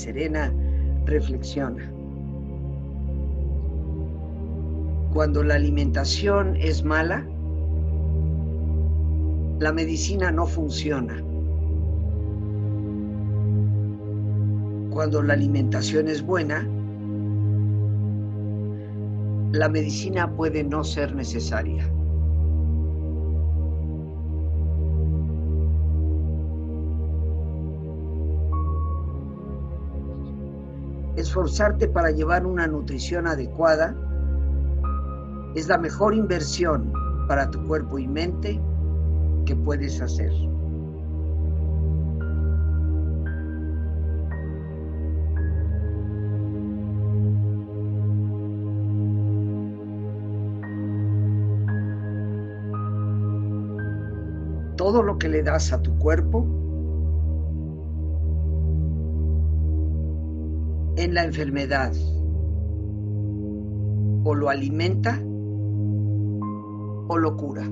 Serena, 0.00 0.52
reflexiona. 1.04 1.92
Cuando 5.12 5.42
la 5.42 5.56
alimentación 5.56 6.56
es 6.56 6.84
mala, 6.84 7.26
la 9.58 9.72
medicina 9.72 10.30
no 10.30 10.46
funciona. 10.46 11.22
Cuando 14.90 15.22
la 15.22 15.34
alimentación 15.34 16.08
es 16.08 16.22
buena, 16.22 16.66
la 19.52 19.68
medicina 19.68 20.30
puede 20.34 20.64
no 20.64 20.82
ser 20.84 21.14
necesaria. 21.14 21.84
Esforzarte 31.30 31.86
para 31.86 32.10
llevar 32.10 32.44
una 32.44 32.66
nutrición 32.66 33.28
adecuada 33.28 33.94
es 35.54 35.68
la 35.68 35.78
mejor 35.78 36.12
inversión 36.12 36.92
para 37.28 37.48
tu 37.48 37.64
cuerpo 37.68 38.00
y 38.00 38.08
mente 38.08 38.60
que 39.46 39.54
puedes 39.54 40.02
hacer. 40.02 40.32
Todo 54.76 55.04
lo 55.04 55.16
que 55.16 55.28
le 55.28 55.44
das 55.44 55.72
a 55.72 55.80
tu 55.80 55.96
cuerpo 55.98 56.59
en 61.00 61.14
la 61.14 61.24
enfermedad 61.24 61.94
o 64.22 64.34
lo 64.34 64.50
alimenta 64.50 65.18
o 67.08 67.16
locura. 67.16 67.66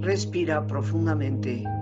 Respira 0.00 0.64
profundamente. 0.68 1.77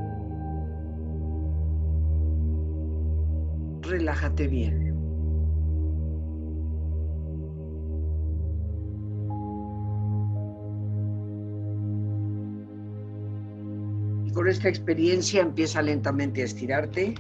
Relájate 3.89 4.49
bien. 4.49 4.87
con 14.37 14.49
esta 14.49 14.69
experiencia 14.69 15.41
empieza 15.41 15.81
lentamente 15.81 16.43
a 16.43 16.45
estirarte. 16.45 17.15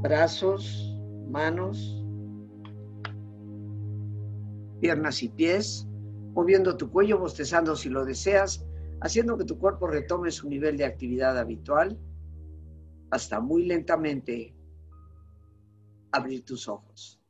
Brazos, 0.00 0.96
manos, 1.28 2.06
piernas 4.80 5.20
y 5.24 5.28
pies, 5.28 5.88
moviendo 6.34 6.76
tu 6.76 6.90
cuello, 6.90 7.18
bostezando 7.18 7.74
si 7.74 7.88
lo 7.88 8.04
deseas, 8.04 8.64
haciendo 9.00 9.38
que 9.38 9.44
tu 9.44 9.58
cuerpo 9.58 9.86
retome 9.86 10.30
su 10.30 10.48
nivel 10.48 10.76
de 10.76 10.84
actividad 10.84 11.38
habitual 11.38 11.98
hasta 13.10 13.40
muy 13.40 13.64
lentamente 13.64 14.54
abrir 16.12 16.44
tus 16.44 16.68
ojos 16.68 17.20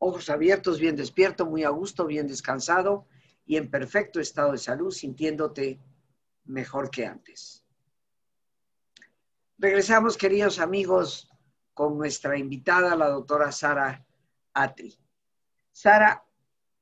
ojos 0.00 0.30
abiertos, 0.30 0.80
bien 0.80 0.96
despierto, 0.96 1.46
muy 1.46 1.62
a 1.62 1.68
gusto, 1.68 2.06
bien 2.06 2.26
descansado 2.26 3.06
y 3.46 3.56
en 3.56 3.70
perfecto 3.70 4.18
estado 4.18 4.52
de 4.52 4.58
salud, 4.58 4.90
sintiéndote 4.90 5.78
mejor 6.44 6.90
que 6.90 7.06
antes. 7.06 7.64
Regresamos, 9.58 10.16
queridos 10.16 10.58
amigos, 10.58 11.30
con 11.74 11.98
nuestra 11.98 12.38
invitada, 12.38 12.96
la 12.96 13.08
doctora 13.08 13.52
Sara 13.52 14.04
Atri. 14.54 14.98
Sara, 15.80 16.22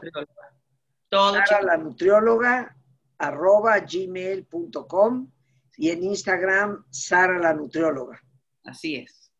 Todo 1.09 1.35
Sara 1.35 1.63
la 1.63 1.77
Nutrióloga 1.77 2.77
arroba 3.19 3.81
gmail.com 3.81 5.31
y 5.77 5.91
en 5.91 6.05
Instagram 6.05 6.85
Sara 6.91 7.39
la 7.39 7.53
Nutrióloga. 7.55 8.23
Así 8.65 8.97
es. 8.97 9.31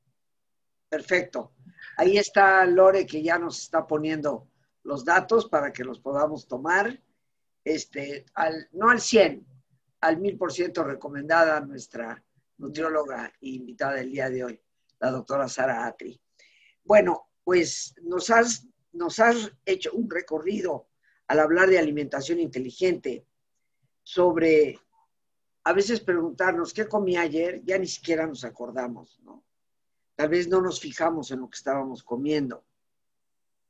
Perfecto. 0.89 1.53
Ahí 1.97 2.19
está 2.19 2.65
Lore 2.67 3.07
que 3.07 3.23
ya 3.23 3.39
nos 3.39 3.61
está 3.61 3.87
poniendo 3.87 4.49
los 4.85 5.05
datos 5.05 5.49
para 5.49 5.73
que 5.73 5.85
los 5.85 5.99
podamos 5.99 6.47
tomar. 6.47 7.01
Este, 7.65 8.25
al, 8.35 8.69
no 8.73 8.91
al 8.91 9.01
100, 9.01 9.47
al 10.01 10.21
1000% 10.21 10.85
recomendada 10.85 11.61
nuestra 11.61 12.23
nutrióloga 12.59 13.33
e 13.41 13.49
invitada 13.49 14.01
el 14.01 14.11
día 14.11 14.29
de 14.31 14.45
hoy, 14.45 14.61
la 15.01 15.11
doctora 15.11 15.49
Sara 15.49 15.87
Atri. 15.87 16.21
Bueno, 16.85 17.31
pues 17.43 17.95
nos 18.03 18.31
has, 18.31 18.67
nos 18.93 19.19
has 19.19 19.51
hecho 19.65 19.93
un 19.93 20.11
recorrido 20.11 20.89
al 21.27 21.41
hablar 21.41 21.69
de 21.69 21.79
alimentación 21.79 22.39
inteligente 22.39 23.27
sobre 24.03 24.79
a 25.65 25.73
veces 25.73 26.01
preguntarnos 26.01 26.75
qué 26.75 26.87
comí 26.87 27.17
ayer, 27.17 27.63
ya 27.65 27.79
ni 27.79 27.87
siquiera 27.87 28.27
nos 28.27 28.45
acordamos, 28.45 29.19
¿no? 29.23 29.43
Tal 30.15 30.29
vez 30.29 30.47
no 30.47 30.61
nos 30.61 30.79
fijamos 30.79 31.31
en 31.31 31.41
lo 31.41 31.49
que 31.49 31.57
estábamos 31.57 32.03
comiendo. 32.03 32.65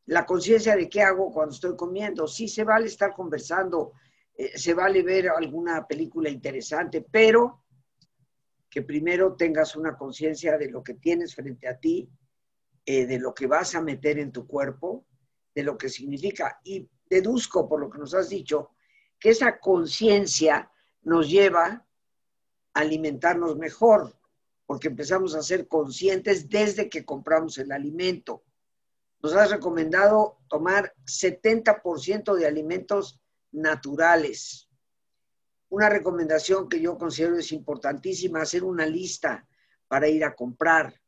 La 0.07 0.27
conciencia 0.27 0.77
de 0.77 0.88
qué 0.88 1.03
hago 1.03 1.33
cuando 1.33 1.55
estoy 1.55 1.77
comiendo. 1.77 2.27
Sí, 2.27 2.49
se 2.49 2.64
vale 2.64 2.87
estar 2.87 3.14
conversando, 3.14 3.93
eh, 4.37 4.57
se 4.59 4.75
vale 4.75 5.03
ver 5.03 5.29
alguna 5.29 5.87
película 5.87 6.29
interesante, 6.29 7.01
pero 7.01 7.64
que 8.69 8.83
primero 8.83 9.35
tengas 9.37 9.77
una 9.77 9.97
conciencia 9.97 10.59
de 10.59 10.69
lo 10.69 10.83
que 10.83 10.95
tienes 10.95 11.35
frente 11.35 11.69
a 11.69 11.79
ti, 11.79 12.09
eh, 12.85 13.07
de 13.07 13.19
lo 13.19 13.33
que 13.33 13.47
vas 13.47 13.75
a 13.77 13.81
meter 13.81 14.19
en 14.19 14.33
tu 14.33 14.47
cuerpo, 14.47 15.07
de 15.55 15.62
lo 15.62 15.79
que 15.79 15.88
significa. 15.88 16.61
Y 16.64 16.88
deduzco, 17.09 17.69
por 17.69 17.81
lo 17.81 17.88
que 17.88 17.99
nos 17.99 18.14
has 18.14 18.29
dicho, 18.29 18.73
que 19.19 19.31
esa 19.31 19.59
conciencia 19.59 20.71
nos 21.03 21.31
lleva 21.31 21.87
a 22.75 22.81
alimentarnos 22.81 23.57
mejor, 23.57 24.19
porque 24.67 24.88
empezamos 24.88 25.35
a 25.35 25.43
ser 25.43 25.69
conscientes 25.69 26.49
desde 26.49 26.88
que 26.88 27.05
compramos 27.05 27.59
el 27.59 27.73
alimento. 27.73 28.43
Nos 29.25 29.35
has 29.37 29.51
recomendado 29.51 30.37
tomar 30.51 30.93
70% 31.07 32.35
de 32.35 32.47
alimentos 32.47 33.23
naturales. 33.53 34.69
Una 35.71 35.89
recomendación 35.89 36.69
que 36.69 36.79
yo 36.79 36.99
considero 36.99 37.39
es 37.39 37.51
importantísima, 37.51 38.43
hacer 38.43 38.63
una 38.65 38.85
lista 38.85 39.49
para 39.89 40.09
ir 40.09 40.27
a 40.27 40.35
comprar 40.35 41.01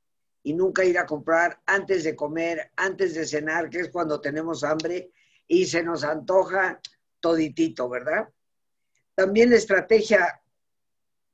y 0.43 0.55
nunca 0.55 0.83
ir 0.83 0.97
a 0.97 1.05
comprar 1.05 1.61
antes 1.67 2.05
de 2.05 2.17
comer, 2.17 2.73
antes 2.75 3.13
de 3.13 3.27
cenar, 3.27 3.69
que 3.69 3.81
es 3.81 3.91
cuando 3.91 4.19
tenemos 4.19 4.65
hambre 4.65 5.13
y 5.47 5.67
se 5.67 5.83
nos 5.83 6.03
antoja 6.03 6.81
toditito, 7.21 7.87
¿verdad? 7.87 8.31
También 9.15 9.51
la 9.51 9.57
estrategia 9.57 10.41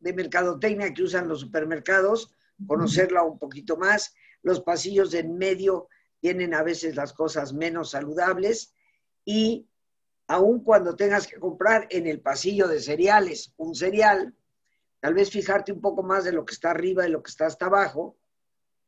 de 0.01 0.12
mercadotecnia 0.12 0.92
que 0.92 1.05
usan 1.05 1.29
los 1.29 1.38
supermercados, 1.42 2.35
conocerla 2.66 3.23
un 3.23 3.38
poquito 3.38 3.77
más. 3.77 4.12
Los 4.42 4.59
pasillos 4.62 5.14
en 5.14 5.38
medio 5.38 5.87
tienen 6.22 6.54
a 6.54 6.62
veces 6.62 6.94
las 6.94 7.12
cosas 7.12 7.52
menos 7.52 7.90
saludables 7.90 8.72
y 9.24 9.66
aun 10.28 10.62
cuando 10.62 10.94
tengas 10.94 11.26
que 11.26 11.40
comprar 11.40 11.88
en 11.90 12.06
el 12.06 12.20
pasillo 12.20 12.68
de 12.68 12.80
cereales 12.80 13.52
un 13.56 13.74
cereal, 13.74 14.32
tal 15.00 15.14
vez 15.14 15.30
fijarte 15.30 15.72
un 15.72 15.80
poco 15.80 16.04
más 16.04 16.22
de 16.22 16.30
lo 16.30 16.44
que 16.44 16.54
está 16.54 16.70
arriba 16.70 17.04
y 17.04 17.11
lo 17.11 17.24
que 17.24 17.30
está 17.30 17.46
hasta 17.46 17.66
abajo, 17.66 18.16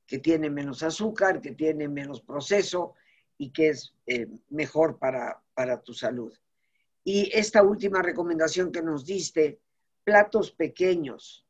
que 0.07 0.21
tiene 0.21 0.49
menos 0.49 0.85
azúcar, 0.85 1.41
que 1.41 1.51
tiene 1.51 1.89
menos 1.89 2.21
proceso 2.21 2.95
y 3.37 3.51
que 3.51 3.71
es 3.71 3.93
eh, 4.07 4.29
mejor 4.51 5.01
para, 5.01 5.43
para 5.55 5.83
tu 5.83 5.93
salud. 5.93 6.33
Y 7.03 7.37
esta 7.37 7.65
última 7.65 8.01
recomendación 8.01 8.71
que 8.71 8.81
nos 8.81 9.05
diste, 9.05 9.59
platos 10.05 10.53
pequeños 10.53 11.45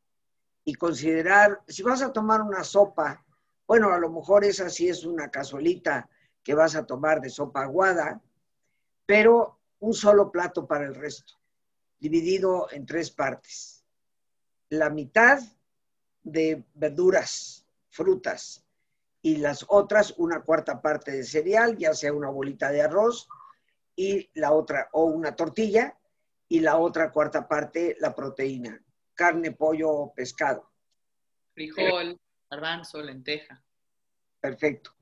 y 0.63 0.73
considerar, 0.73 1.61
si 1.67 1.83
vas 1.83 2.01
a 2.01 2.11
tomar 2.11 2.41
una 2.41 2.63
sopa, 2.63 3.24
bueno, 3.67 3.91
a 3.91 3.99
lo 3.99 4.09
mejor 4.09 4.45
esa 4.45 4.69
sí 4.69 4.89
es 4.89 5.05
una 5.05 5.29
cazuelita 5.29 6.09
que 6.43 6.53
vas 6.53 6.75
a 6.75 6.85
tomar 6.85 7.21
de 7.21 7.29
sopa 7.29 7.63
aguada, 7.63 8.21
pero 9.05 9.59
un 9.79 9.93
solo 9.93 10.31
plato 10.31 10.67
para 10.67 10.85
el 10.85 10.95
resto, 10.95 11.33
dividido 11.99 12.67
en 12.71 12.85
tres 12.85 13.11
partes. 13.11 13.83
La 14.69 14.89
mitad 14.89 15.39
de 16.23 16.63
verduras, 16.73 17.65
frutas, 17.89 18.63
y 19.21 19.37
las 19.37 19.65
otras 19.69 20.13
una 20.17 20.41
cuarta 20.41 20.81
parte 20.81 21.11
de 21.11 21.23
cereal, 21.23 21.77
ya 21.77 21.95
sea 21.95 22.13
una 22.13 22.29
bolita 22.29 22.71
de 22.71 22.83
arroz 22.83 23.27
y 23.95 24.29
la 24.35 24.51
otra, 24.51 24.89
o 24.91 25.05
una 25.05 25.35
tortilla, 25.35 25.97
y 26.47 26.59
la 26.59 26.77
otra 26.77 27.11
cuarta 27.11 27.47
parte 27.47 27.97
la 27.99 28.13
proteína, 28.13 28.79
carne, 29.15 29.51
pollo 29.51 29.89
o 29.89 30.13
pescado. 30.13 30.69
Frijol, 31.55 32.19
garbanzo, 32.55 33.01
lenteja. 33.01 33.61
Perfecto. 34.39 34.95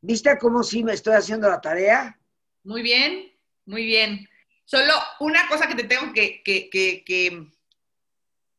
¿Viste 0.00 0.38
cómo 0.38 0.62
sí 0.62 0.82
me 0.82 0.92
estoy 0.92 1.14
haciendo 1.14 1.48
la 1.48 1.60
tarea? 1.60 2.18
Muy 2.64 2.82
bien, 2.82 3.32
muy 3.66 3.84
bien. 3.84 4.28
Solo 4.64 4.94
una 5.20 5.48
cosa 5.48 5.66
que 5.66 5.74
te 5.74 5.84
tengo 5.84 6.12
que, 6.12 6.42
que 6.42 7.50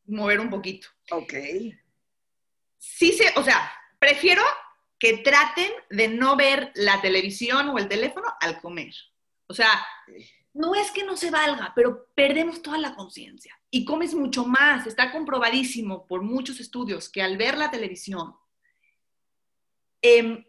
mover 0.06 0.40
un 0.40 0.50
poquito. 0.50 0.88
Ok. 1.12 1.34
Sí, 2.78 3.14
se, 3.14 3.32
o 3.40 3.44
sea, 3.44 3.72
prefiero 4.00 4.44
que 5.00 5.18
traten 5.18 5.72
de 5.90 6.10
no 6.10 6.36
ver 6.36 6.72
la 6.76 7.02
televisión 7.02 7.70
o 7.70 7.78
el 7.78 7.88
teléfono 7.88 8.28
al 8.40 8.60
comer. 8.60 8.94
O 9.48 9.54
sea, 9.54 9.86
no 10.54 10.76
es 10.76 10.92
que 10.92 11.04
no 11.04 11.16
se 11.16 11.32
valga, 11.32 11.72
pero 11.76 12.08
perdemos 12.14 12.62
toda 12.62 12.78
la 12.78 12.96
conciencia 12.96 13.61
y 13.72 13.86
comes 13.86 14.14
mucho 14.14 14.46
más. 14.46 14.86
Está 14.86 15.12
comprobadísimo 15.12 16.06
por 16.06 16.22
muchos 16.22 16.60
estudios 16.60 17.10
que 17.10 17.24
al 17.24 17.38
ver 17.38 17.58
la 17.58 17.72
televisión, 17.72 18.36
em, 20.02 20.44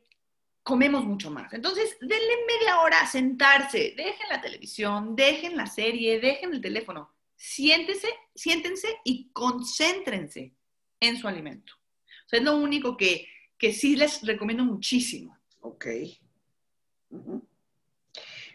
comemos 0.63 1.05
mucho 1.05 1.31
más. 1.31 1.53
Entonces, 1.53 1.97
denle 2.01 2.37
media 2.47 2.81
hora 2.81 3.01
a 3.01 3.07
sentarse, 3.07 3.95
dejen 3.97 4.29
la 4.29 4.41
televisión, 4.41 5.17
dejen 5.17 5.57
la 5.57 5.67
serie, 5.67 6.21
dejen 6.21 6.53
el 6.53 6.61
teléfono. 6.61 7.15
Siéntese, 7.37 8.09
siéntense 8.35 8.89
y 9.05 9.31
concéntrense 9.33 10.55
en 11.01 11.17
su 11.17 11.27
alimento. 11.27 11.73
Es 12.31 12.43
lo 12.43 12.57
único 12.57 12.97
que, 12.97 13.29
que 13.59 13.75
sí 13.75 13.95
les 13.95 14.23
recomiendo 14.23 14.65
muchísimo. 14.65 15.39
Ok. 15.61 15.87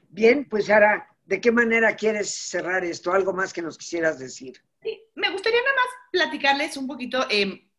Bien, 0.09 0.45
pues 0.49 0.69
ahora 0.69 1.15
¿De 1.27 1.41
qué 1.41 1.51
manera 1.51 1.93
quieres 1.93 2.33
cerrar 2.33 2.85
esto? 2.85 3.11
¿Algo 3.11 3.33
más 3.33 3.51
que 3.51 3.61
nos 3.61 3.77
quisieras 3.77 4.17
decir? 4.17 4.63
Sí, 4.81 4.97
me 5.15 5.29
gustaría 5.29 5.59
nada 5.59 5.75
más 5.75 5.85
platicarles 6.09 6.77
un 6.77 6.87
poquito 6.87 7.27
em, 7.29 7.69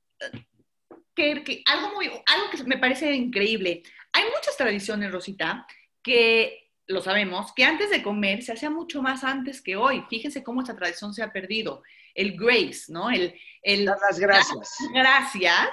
que, 1.14 1.62
algo, 1.64 1.94
muy, 1.94 2.08
algo 2.26 2.50
que 2.50 2.62
me 2.64 2.76
parece 2.76 3.10
increíble. 3.14 3.82
Hay 4.12 4.24
muchas 4.24 4.54
tradiciones, 4.58 5.10
Rosita, 5.10 5.66
que 6.02 6.72
lo 6.88 7.00
sabemos, 7.00 7.54
que 7.54 7.64
antes 7.64 7.88
de 7.88 8.02
comer 8.02 8.42
se 8.42 8.52
hacía 8.52 8.68
mucho 8.68 9.00
más 9.00 9.24
antes 9.24 9.62
que 9.62 9.76
hoy. 9.76 10.04
Fíjense 10.10 10.42
cómo 10.42 10.60
esta 10.60 10.76
tradición 10.76 11.14
se 11.14 11.22
ha 11.22 11.32
perdido. 11.32 11.82
El 12.14 12.36
grace, 12.36 12.92
¿no? 12.92 13.10
El, 13.10 13.34
el 13.62 13.86
Dar 13.86 13.96
las 13.98 14.18
gracias. 14.18 14.76
gracias 14.92 15.68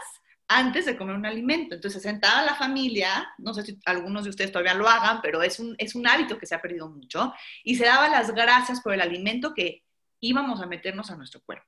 antes 0.47 0.85
de 0.85 0.97
comer 0.97 1.15
un 1.15 1.25
alimento. 1.25 1.75
Entonces, 1.75 2.01
sentaba 2.01 2.43
la 2.43 2.55
familia, 2.55 3.27
no 3.37 3.53
sé 3.53 3.63
si 3.63 3.79
algunos 3.85 4.23
de 4.23 4.29
ustedes 4.29 4.51
todavía 4.51 4.73
lo 4.73 4.87
hagan, 4.87 5.21
pero 5.21 5.41
es 5.41 5.59
un, 5.59 5.75
es 5.77 5.95
un 5.95 6.07
hábito 6.07 6.37
que 6.37 6.45
se 6.45 6.55
ha 6.55 6.61
perdido 6.61 6.89
mucho, 6.89 7.33
y 7.63 7.75
se 7.75 7.85
daba 7.85 8.09
las 8.09 8.31
gracias 8.31 8.81
por 8.81 8.93
el 8.93 9.01
alimento 9.01 9.53
que 9.53 9.83
íbamos 10.19 10.61
a 10.61 10.67
meternos 10.67 11.09
a 11.09 11.15
nuestro 11.15 11.41
cuerpo. 11.41 11.65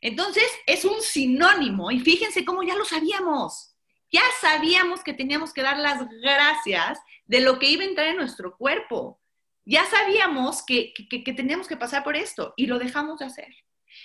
Entonces, 0.00 0.44
es 0.66 0.84
un 0.84 1.00
sinónimo, 1.02 1.90
y 1.90 2.00
fíjense 2.00 2.44
cómo 2.44 2.62
ya 2.62 2.76
lo 2.76 2.84
sabíamos. 2.84 3.74
Ya 4.12 4.22
sabíamos 4.40 5.04
que 5.04 5.12
teníamos 5.12 5.52
que 5.52 5.62
dar 5.62 5.78
las 5.78 6.08
gracias 6.22 6.98
de 7.26 7.40
lo 7.40 7.58
que 7.58 7.70
iba 7.70 7.84
a 7.84 7.86
entrar 7.86 8.08
en 8.08 8.16
nuestro 8.16 8.56
cuerpo. 8.56 9.20
Ya 9.64 9.84
sabíamos 9.84 10.64
que, 10.64 10.92
que, 10.94 11.22
que 11.22 11.32
teníamos 11.32 11.68
que 11.68 11.76
pasar 11.76 12.02
por 12.02 12.16
esto 12.16 12.54
y 12.56 12.66
lo 12.66 12.78
dejamos 12.80 13.20
de 13.20 13.26
hacer. 13.26 13.54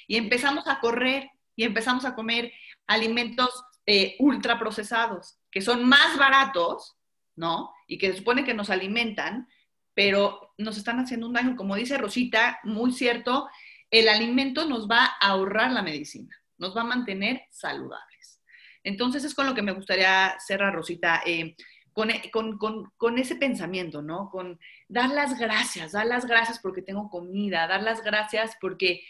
Y 0.08 0.18
empezamos 0.18 0.68
a 0.68 0.80
correr 0.80 1.32
y 1.56 1.64
empezamos 1.64 2.06
a 2.06 2.14
comer 2.14 2.52
alimentos 2.86 3.50
eh, 3.86 4.16
ultraprocesados, 4.20 5.40
que 5.52 5.62
son 5.62 5.88
más 5.88 6.18
baratos, 6.18 6.98
¿no? 7.36 7.74
Y 7.88 7.98
que 7.98 8.12
se 8.12 8.18
supone 8.18 8.44
que 8.44 8.54
nos 8.54 8.70
alimentan, 8.70 9.48
pero 9.94 10.54
nos 10.58 10.78
están 10.78 11.00
haciendo 11.00 11.28
un 11.28 11.34
daño. 11.34 11.56
Como 11.56 11.76
dice 11.76 11.98
Rosita, 11.98 12.60
muy 12.64 12.92
cierto, 12.92 13.48
el 13.92 14.10
alimento 14.10 14.66
nos 14.66 14.90
va 14.90 15.06
a 15.06 15.30
ahorrar 15.30 15.72
la 15.72 15.82
medicina, 15.82 16.36
nos 16.58 16.76
va 16.76 16.82
a 16.82 16.86
mantener 16.86 17.44
saludables. 17.52 18.42
Entonces 18.84 19.24
es 19.24 19.34
con 19.34 19.48
lo 19.48 19.56
que 19.56 19.62
me 19.62 19.72
gustaría 19.72 20.36
cerrar, 20.40 20.74
Rosita, 20.74 21.22
eh, 21.26 21.56
con, 21.96 23.18
ese 23.18 23.36
pensamiento, 23.36 24.02
¿no? 24.02 24.30
Con 24.30 24.60
dar 24.90 25.10
las 25.10 25.40
gracias, 25.40 25.94
dar 25.94 26.06
las 26.06 26.26
gracias 26.26 26.60
porque 26.60 26.82
tengo 26.82 27.10
comida, 27.10 27.68
dar 27.68 27.84
las 27.84 28.04
gracias 28.04 28.58
porque 28.60 29.02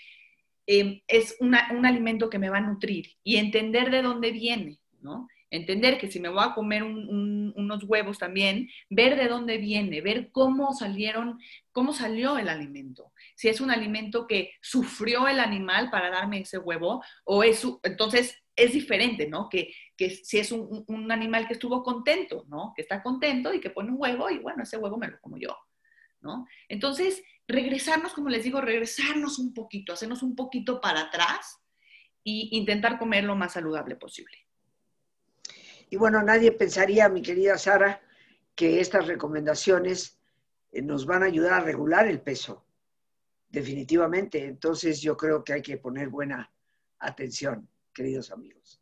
Em, 0.67 1.01
es 1.07 1.37
un 1.39 1.55
alimento 1.55 2.29
que 2.29 2.39
me 2.39 2.49
va 2.49 2.57
a 2.57 2.61
nutrir 2.61 3.11
y 3.23 3.37
entender 3.37 3.91
de 3.91 4.01
dónde 4.01 4.31
viene, 4.31 4.79
¿no? 5.01 5.27
Entender 5.51 5.99
que 5.99 6.11
si 6.11 6.19
me 6.19 6.29
voy 6.29 6.43
a 6.43 6.55
comer 6.55 6.83
unos 6.83 7.83
huevos 7.83 8.17
también, 8.17 8.67
ver 8.89 9.15
de 9.15 9.27
dónde 9.27 9.57
viene, 9.57 10.01
ver 10.01 10.31
cómo 10.31 10.73
salieron, 10.73 11.39
cómo 11.71 11.93
salió 11.93 12.37
el 12.37 12.49
alimento. 12.49 13.13
Si 13.35 13.47
es 13.47 13.61
un 13.61 13.69
alimento 13.69 14.25
que 14.25 14.51
sufrió 14.61 15.27
el 15.27 15.39
animal 15.39 15.91
para 15.91 16.09
darme 16.09 16.39
ese 16.39 16.57
huevo, 16.57 17.03
o 17.23 17.43
es, 17.43 17.65
entonces 17.83 18.43
es 18.55 18.73
diferente, 18.73 19.27
¿no? 19.29 19.47
Que, 19.47 19.71
que 19.95 20.09
si 20.09 20.39
es 20.39 20.51
un, 20.51 20.83
un, 20.87 21.11
animal 21.11 21.47
que 21.47 21.53
estuvo 21.53 21.83
contento, 21.83 22.45
¿no? 22.49 22.73
Que 22.75 22.81
está 22.81 23.03
contento 23.03 23.53
y 23.53 23.59
que 23.59 23.69
pone 23.69 23.91
un 23.91 23.97
huevo 23.99 24.29
y 24.29 24.39
bueno, 24.39 24.63
ese 24.63 24.77
huevo 24.77 24.97
me 24.97 25.09
lo 25.09 25.19
como 25.21 25.37
yo, 25.37 25.55
¿no? 26.21 26.47
Entonces, 26.67 27.23
regresarnos, 27.47 28.13
como 28.13 28.29
les 28.29 28.43
digo, 28.43 28.61
regresarnos 28.61 29.39
un 29.39 29.53
poquito, 29.53 29.93
hacernos 29.93 30.23
un 30.23 30.35
poquito 30.35 30.81
para 30.81 31.01
atrás 31.01 31.59
e 32.23 32.49
intentar 32.51 32.97
comer 32.97 33.23
lo 33.23 33.35
más 33.35 33.53
saludable 33.53 33.95
posible. 33.95 34.37
Y 35.89 35.97
bueno, 35.97 36.21
nadie 36.23 36.51
pensaría, 36.51 37.07
mi 37.09 37.21
querida 37.21 37.57
Sara, 37.57 38.01
que 38.55 38.79
estas 38.79 39.05
recomendaciones 39.05 40.19
eh, 40.71 40.81
nos 40.81 41.05
van 41.05 41.23
a 41.23 41.27
ayudar 41.27 41.53
a 41.53 41.59
regular 41.59 42.07
el 42.07 42.21
peso. 42.21 42.63
definitivamente. 43.47 44.43
Entonces 44.43 44.99
yo 44.99 45.15
creo 45.15 45.43
que 45.43 45.53
hay 45.53 45.61
que 45.61 45.77
poner 45.77 46.09
buena 46.09 46.51
atención, 46.99 47.69
queridos 47.93 48.31
amigos. 48.31 48.81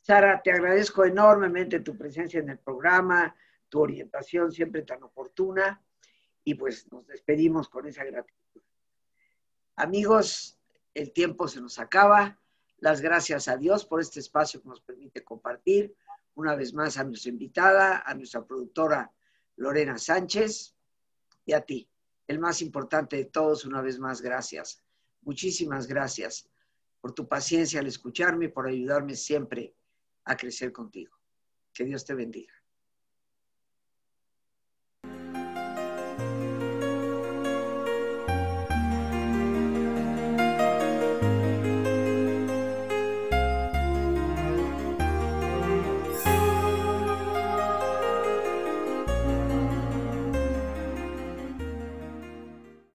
Sara, 0.00 0.40
te 0.40 0.52
agradezco 0.52 1.04
enormemente 1.04 1.80
tu 1.80 1.96
presencia 1.96 2.38
en 2.38 2.50
el 2.50 2.58
programa, 2.58 3.34
tu 3.68 3.80
orientación 3.80 4.52
siempre 4.52 4.82
tan 4.82 5.02
oportuna 5.02 5.82
y 6.48 6.54
pues 6.54 6.90
nos 6.90 7.06
despedimos 7.06 7.68
con 7.68 7.86
esa 7.86 8.04
gratitud. 8.04 8.62
Amigos, 9.76 10.58
el 10.94 11.12
tiempo 11.12 11.46
se 11.46 11.60
nos 11.60 11.78
acaba. 11.78 12.40
Las 12.78 13.02
gracias 13.02 13.48
a 13.48 13.58
Dios 13.58 13.84
por 13.84 14.00
este 14.00 14.20
espacio 14.20 14.62
que 14.62 14.68
nos 14.70 14.80
permite 14.80 15.22
compartir. 15.22 15.94
Una 16.36 16.54
vez 16.54 16.72
más 16.72 16.96
a 16.96 17.04
nuestra 17.04 17.28
invitada, 17.28 18.02
a 18.06 18.14
nuestra 18.14 18.46
productora 18.46 19.12
Lorena 19.56 19.98
Sánchez 19.98 20.74
y 21.44 21.52
a 21.52 21.60
ti. 21.60 21.86
El 22.26 22.38
más 22.38 22.62
importante 22.62 23.16
de 23.16 23.26
todos, 23.26 23.66
una 23.66 23.82
vez 23.82 23.98
más, 23.98 24.22
gracias. 24.22 24.82
Muchísimas 25.20 25.86
gracias 25.86 26.48
por 26.98 27.12
tu 27.12 27.28
paciencia 27.28 27.80
al 27.80 27.88
escucharme 27.88 28.46
y 28.46 28.48
por 28.48 28.66
ayudarme 28.66 29.16
siempre 29.16 29.74
a 30.24 30.34
crecer 30.34 30.72
contigo. 30.72 31.14
Que 31.74 31.84
Dios 31.84 32.06
te 32.06 32.14
bendiga. 32.14 32.57